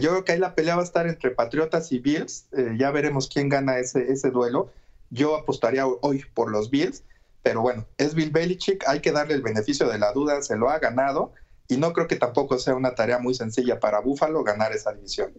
yo 0.00 0.10
creo 0.10 0.24
que 0.24 0.32
ahí 0.32 0.38
la 0.38 0.54
pelea 0.54 0.76
va 0.76 0.82
a 0.82 0.84
estar 0.84 1.06
entre 1.06 1.32
Patriotas 1.32 1.90
y 1.90 1.98
Bills, 1.98 2.46
eh, 2.52 2.76
ya 2.78 2.90
veremos 2.90 3.28
quién 3.28 3.48
gana 3.48 3.78
ese, 3.78 4.12
ese 4.12 4.30
duelo. 4.30 4.70
Yo 5.10 5.36
apostaría 5.36 5.86
hoy 5.86 6.24
por 6.34 6.50
los 6.50 6.70
Bills, 6.70 7.02
pero 7.42 7.62
bueno, 7.62 7.86
es 7.98 8.14
Bill 8.14 8.30
Belichick, 8.30 8.84
hay 8.86 9.00
que 9.00 9.10
darle 9.10 9.34
el 9.34 9.42
beneficio 9.42 9.88
de 9.88 9.98
la 9.98 10.12
duda, 10.12 10.42
se 10.42 10.56
lo 10.56 10.70
ha 10.70 10.78
ganado 10.78 11.32
y 11.66 11.76
no 11.76 11.92
creo 11.92 12.06
que 12.06 12.16
tampoco 12.16 12.58
sea 12.58 12.74
una 12.74 12.94
tarea 12.94 13.18
muy 13.18 13.34
sencilla 13.34 13.80
para 13.80 14.00
Buffalo 14.00 14.44
ganar 14.44 14.72
esa 14.72 14.92
división. 14.92 15.32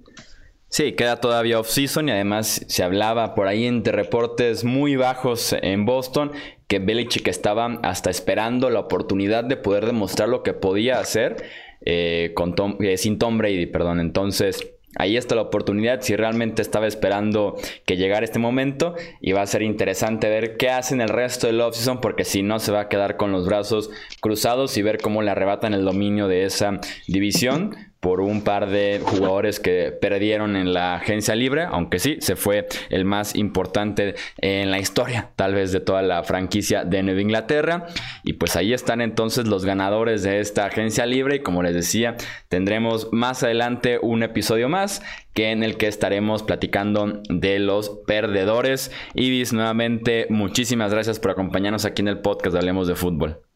Sí, 0.71 0.93
queda 0.93 1.17
todavía 1.17 1.59
off-season 1.59 2.07
y 2.07 2.13
además 2.13 2.63
se 2.65 2.81
hablaba 2.81 3.35
por 3.35 3.49
ahí 3.49 3.65
entre 3.65 3.91
reportes 3.91 4.63
muy 4.63 4.95
bajos 4.95 5.53
en 5.61 5.85
Boston 5.85 6.31
que 6.69 6.79
Belichick 6.79 7.27
estaba 7.27 7.77
hasta 7.83 8.09
esperando 8.09 8.69
la 8.69 8.79
oportunidad 8.79 9.43
de 9.43 9.57
poder 9.57 9.85
demostrar 9.85 10.29
lo 10.29 10.43
que 10.43 10.53
podía 10.53 10.99
hacer 10.99 11.43
eh, 11.81 12.31
con 12.35 12.55
eh, 12.79 12.95
sin 12.95 13.19
Tom 13.19 13.37
Brady, 13.37 13.65
perdón. 13.65 13.99
Entonces, 13.99 14.65
Ahí 14.97 15.15
está 15.15 15.35
la 15.35 15.43
oportunidad, 15.43 16.01
si 16.01 16.17
realmente 16.17 16.61
estaba 16.61 16.85
esperando 16.85 17.55
que 17.85 17.95
llegara 17.95 18.25
este 18.25 18.39
momento 18.39 18.93
y 19.21 19.31
va 19.31 19.41
a 19.41 19.47
ser 19.47 19.61
interesante 19.61 20.27
ver 20.27 20.57
qué 20.57 20.69
hacen 20.69 20.99
el 20.99 21.07
resto 21.07 21.47
del 21.47 21.61
offseason 21.61 22.01
porque 22.01 22.25
si 22.25 22.43
no 22.43 22.59
se 22.59 22.73
va 22.73 22.81
a 22.81 22.89
quedar 22.89 23.15
con 23.15 23.31
los 23.31 23.47
brazos 23.47 23.89
cruzados 24.19 24.75
y 24.75 24.81
ver 24.81 24.97
cómo 24.97 25.21
le 25.21 25.31
arrebatan 25.31 25.73
el 25.73 25.85
dominio 25.85 26.27
de 26.27 26.43
esa 26.43 26.81
división 27.07 27.73
por 28.01 28.19
un 28.19 28.43
par 28.43 28.67
de 28.67 28.99
jugadores 29.01 29.59
que 29.59 29.91
perdieron 29.91 30.55
en 30.55 30.73
la 30.73 30.95
agencia 30.95 31.35
libre, 31.35 31.67
aunque 31.69 31.99
sí, 31.99 32.17
se 32.19 32.35
fue 32.35 32.67
el 32.89 33.05
más 33.05 33.35
importante 33.35 34.15
en 34.37 34.71
la 34.71 34.79
historia, 34.79 35.29
tal 35.35 35.53
vez 35.53 35.71
de 35.71 35.81
toda 35.81 36.01
la 36.01 36.23
franquicia 36.23 36.83
de 36.83 37.03
Nueva 37.03 37.21
Inglaterra. 37.21 37.85
Y 38.23 38.33
pues 38.33 38.55
ahí 38.55 38.73
están 38.73 39.01
entonces 39.01 39.47
los 39.47 39.65
ganadores 39.65 40.23
de 40.23 40.39
esta 40.39 40.65
agencia 40.65 41.05
libre 41.05 41.35
y 41.37 41.39
como 41.41 41.61
les 41.61 41.75
decía, 41.75 42.17
tendremos 42.49 43.07
más 43.11 43.43
adelante 43.43 43.99
un 44.01 44.23
episodio 44.23 44.67
más 44.67 45.03
que 45.33 45.51
en 45.51 45.63
el 45.63 45.77
que 45.77 45.87
estaremos 45.87 46.41
platicando 46.41 47.21
de 47.29 47.59
los 47.59 47.89
perdedores. 48.07 48.91
Ibis, 49.13 49.53
nuevamente, 49.53 50.25
muchísimas 50.29 50.91
gracias 50.91 51.19
por 51.19 51.31
acompañarnos 51.31 51.85
aquí 51.85 52.01
en 52.01 52.07
el 52.07 52.19
podcast 52.19 52.53
de 52.53 52.59
Hablemos 52.59 52.87
de 52.87 52.95
Fútbol. 52.95 53.50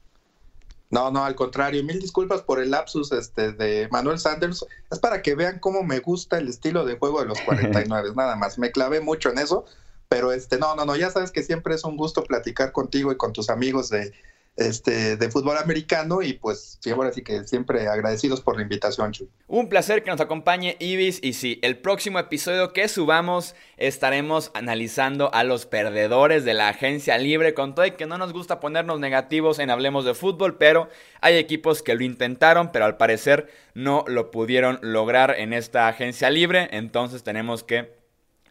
No, 0.96 1.12
no, 1.12 1.26
al 1.26 1.36
contrario, 1.36 1.84
mil 1.84 2.00
disculpas 2.00 2.42
por 2.42 2.62
el 2.62 2.72
lapsus 2.72 3.12
este, 3.12 3.52
de 3.52 3.90
Manuel 3.92 4.18
Sanders. 4.18 4.66
Es 4.90 4.98
para 4.98 5.22
que 5.22 5.36
vean 5.36 5.60
cómo 5.60 5.84
me 5.84 6.00
gusta 6.00 6.38
el 6.38 6.48
estilo 6.48 6.86
de 6.86 6.98
juego 6.98 7.20
de 7.20 7.26
los 7.26 7.42
49, 7.46 8.14
nada 8.16 8.38
más. 8.38 8.58
Me 8.58 8.72
clavé 8.72 9.02
mucho 9.02 9.30
en 9.30 9.40
eso, 9.40 9.66
pero 10.08 10.32
este, 10.32 10.58
no, 10.58 10.74
no, 10.74 10.86
no, 10.86 10.96
ya 10.96 11.10
sabes 11.10 11.32
que 11.32 11.44
siempre 11.44 11.76
es 11.76 11.84
un 11.84 11.98
gusto 11.98 12.24
platicar 12.24 12.72
contigo 12.72 13.12
y 13.12 13.18
con 13.18 13.34
tus 13.34 13.50
amigos 13.50 13.90
de, 13.90 14.14
este, 14.58 15.18
de 15.18 15.30
fútbol 15.30 15.58
americano 15.58 16.22
y 16.22 16.34
pues 16.34 16.80
ahora 16.94 17.12
sí 17.12 17.24
que 17.24 17.44
siempre 17.44 17.88
agradecidos 17.88 18.42
por 18.42 18.56
la 18.56 18.62
invitación. 18.62 19.12
Un 19.48 19.68
placer 19.68 20.04
que 20.04 20.12
nos 20.12 20.22
acompañe 20.22 20.78
Ibis 20.80 21.20
y 21.22 21.34
sí, 21.34 21.60
el 21.62 21.78
próximo 21.78 22.20
episodio 22.20 22.72
que 22.72 22.88
subamos 22.88 23.56
estaremos 23.78 24.52
analizando 24.54 25.34
a 25.34 25.44
los 25.44 25.66
perdedores 25.66 26.46
de 26.46 26.54
la 26.54 26.70
agencia 26.70 27.18
libre 27.18 27.54
con 27.54 27.76
todo 27.76 27.86
y 27.86 27.92
que 27.92 28.06
no 28.06 28.18
nos 28.18 28.34
gusta 28.34 28.60
ponernos 28.60 29.00
negativos 29.00 29.60
en 29.60 29.70
Hablemos 29.70 30.06
de 30.06 30.14
Fútbol, 30.14 30.58
pero 30.58 30.90
hay 31.22 31.36
equipos 31.36 31.84
que 31.84 31.96
lo 31.96 32.04
intentaron, 32.04 32.72
pero 32.72 32.86
al 32.86 32.98
parecer 32.98 33.48
no 33.74 34.06
lo 34.08 34.32
pudieron 34.32 34.80
lograr 34.82 35.36
en 35.38 35.54
esta 35.54 35.88
agencia 35.88 36.30
libre, 36.30 36.70
entonces 36.72 37.24
tenemos 37.24 37.64
que 37.64 38.05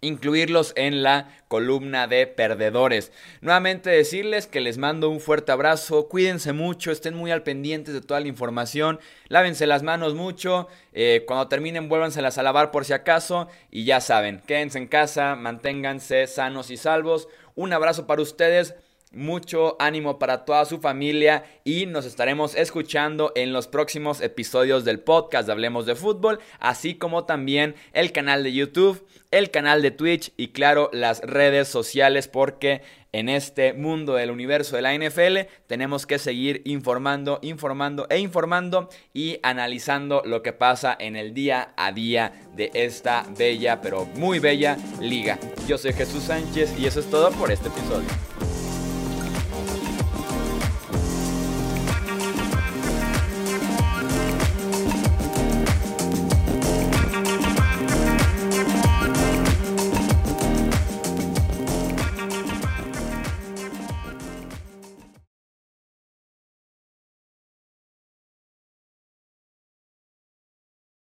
incluirlos 0.04 0.72
en 0.76 1.02
la 1.02 1.28
columna 1.48 2.06
de 2.06 2.26
perdedores. 2.26 3.12
Nuevamente 3.40 3.90
decirles 3.90 4.46
que 4.46 4.60
les 4.60 4.78
mando 4.78 5.10
un 5.10 5.20
fuerte 5.20 5.52
abrazo, 5.52 6.08
cuídense 6.08 6.52
mucho, 6.52 6.90
estén 6.90 7.14
muy 7.14 7.30
al 7.30 7.42
pendientes 7.42 7.94
de 7.94 8.00
toda 8.00 8.20
la 8.20 8.28
información, 8.28 9.00
lávense 9.28 9.66
las 9.66 9.82
manos 9.82 10.14
mucho, 10.14 10.68
eh, 10.92 11.24
cuando 11.26 11.48
terminen 11.48 11.88
vuélvanselas 11.88 12.38
a 12.38 12.42
lavar 12.42 12.70
por 12.70 12.84
si 12.84 12.92
acaso 12.92 13.48
y 13.70 13.84
ya 13.84 14.00
saben, 14.00 14.42
quédense 14.46 14.78
en 14.78 14.88
casa, 14.88 15.34
manténganse 15.36 16.26
sanos 16.26 16.70
y 16.70 16.76
salvos. 16.76 17.28
Un 17.54 17.72
abrazo 17.72 18.06
para 18.06 18.22
ustedes. 18.22 18.74
Mucho 19.14 19.76
ánimo 19.78 20.18
para 20.18 20.44
toda 20.44 20.64
su 20.64 20.78
familia 20.78 21.44
y 21.64 21.86
nos 21.86 22.04
estaremos 22.04 22.54
escuchando 22.54 23.32
en 23.34 23.52
los 23.52 23.68
próximos 23.68 24.20
episodios 24.20 24.84
del 24.84 25.00
podcast 25.00 25.46
de 25.46 25.52
Hablemos 25.52 25.86
de 25.86 25.94
Fútbol, 25.94 26.40
así 26.58 26.96
como 26.96 27.24
también 27.24 27.74
el 27.92 28.12
canal 28.12 28.42
de 28.42 28.52
YouTube, 28.52 29.06
el 29.30 29.50
canal 29.50 29.82
de 29.82 29.90
Twitch 29.90 30.32
y 30.36 30.48
claro 30.48 30.90
las 30.92 31.20
redes 31.20 31.68
sociales 31.68 32.28
porque 32.28 32.82
en 33.14 33.28
este 33.28 33.72
mundo 33.74 34.14
del 34.14 34.32
universo 34.32 34.74
de 34.74 34.82
la 34.82 34.92
NFL 34.92 35.48
tenemos 35.68 36.04
que 36.04 36.18
seguir 36.18 36.62
informando, 36.64 37.38
informando 37.42 38.08
e 38.10 38.18
informando 38.18 38.88
y 39.12 39.38
analizando 39.44 40.22
lo 40.24 40.42
que 40.42 40.52
pasa 40.52 40.96
en 40.98 41.14
el 41.14 41.32
día 41.32 41.74
a 41.76 41.92
día 41.92 42.32
de 42.56 42.72
esta 42.74 43.24
bella 43.38 43.80
pero 43.80 44.04
muy 44.16 44.40
bella 44.40 44.76
liga. 45.00 45.38
Yo 45.68 45.78
soy 45.78 45.92
Jesús 45.92 46.24
Sánchez 46.24 46.76
y 46.76 46.86
eso 46.86 46.98
es 46.98 47.08
todo 47.08 47.30
por 47.30 47.52
este 47.52 47.68
episodio. 47.68 48.33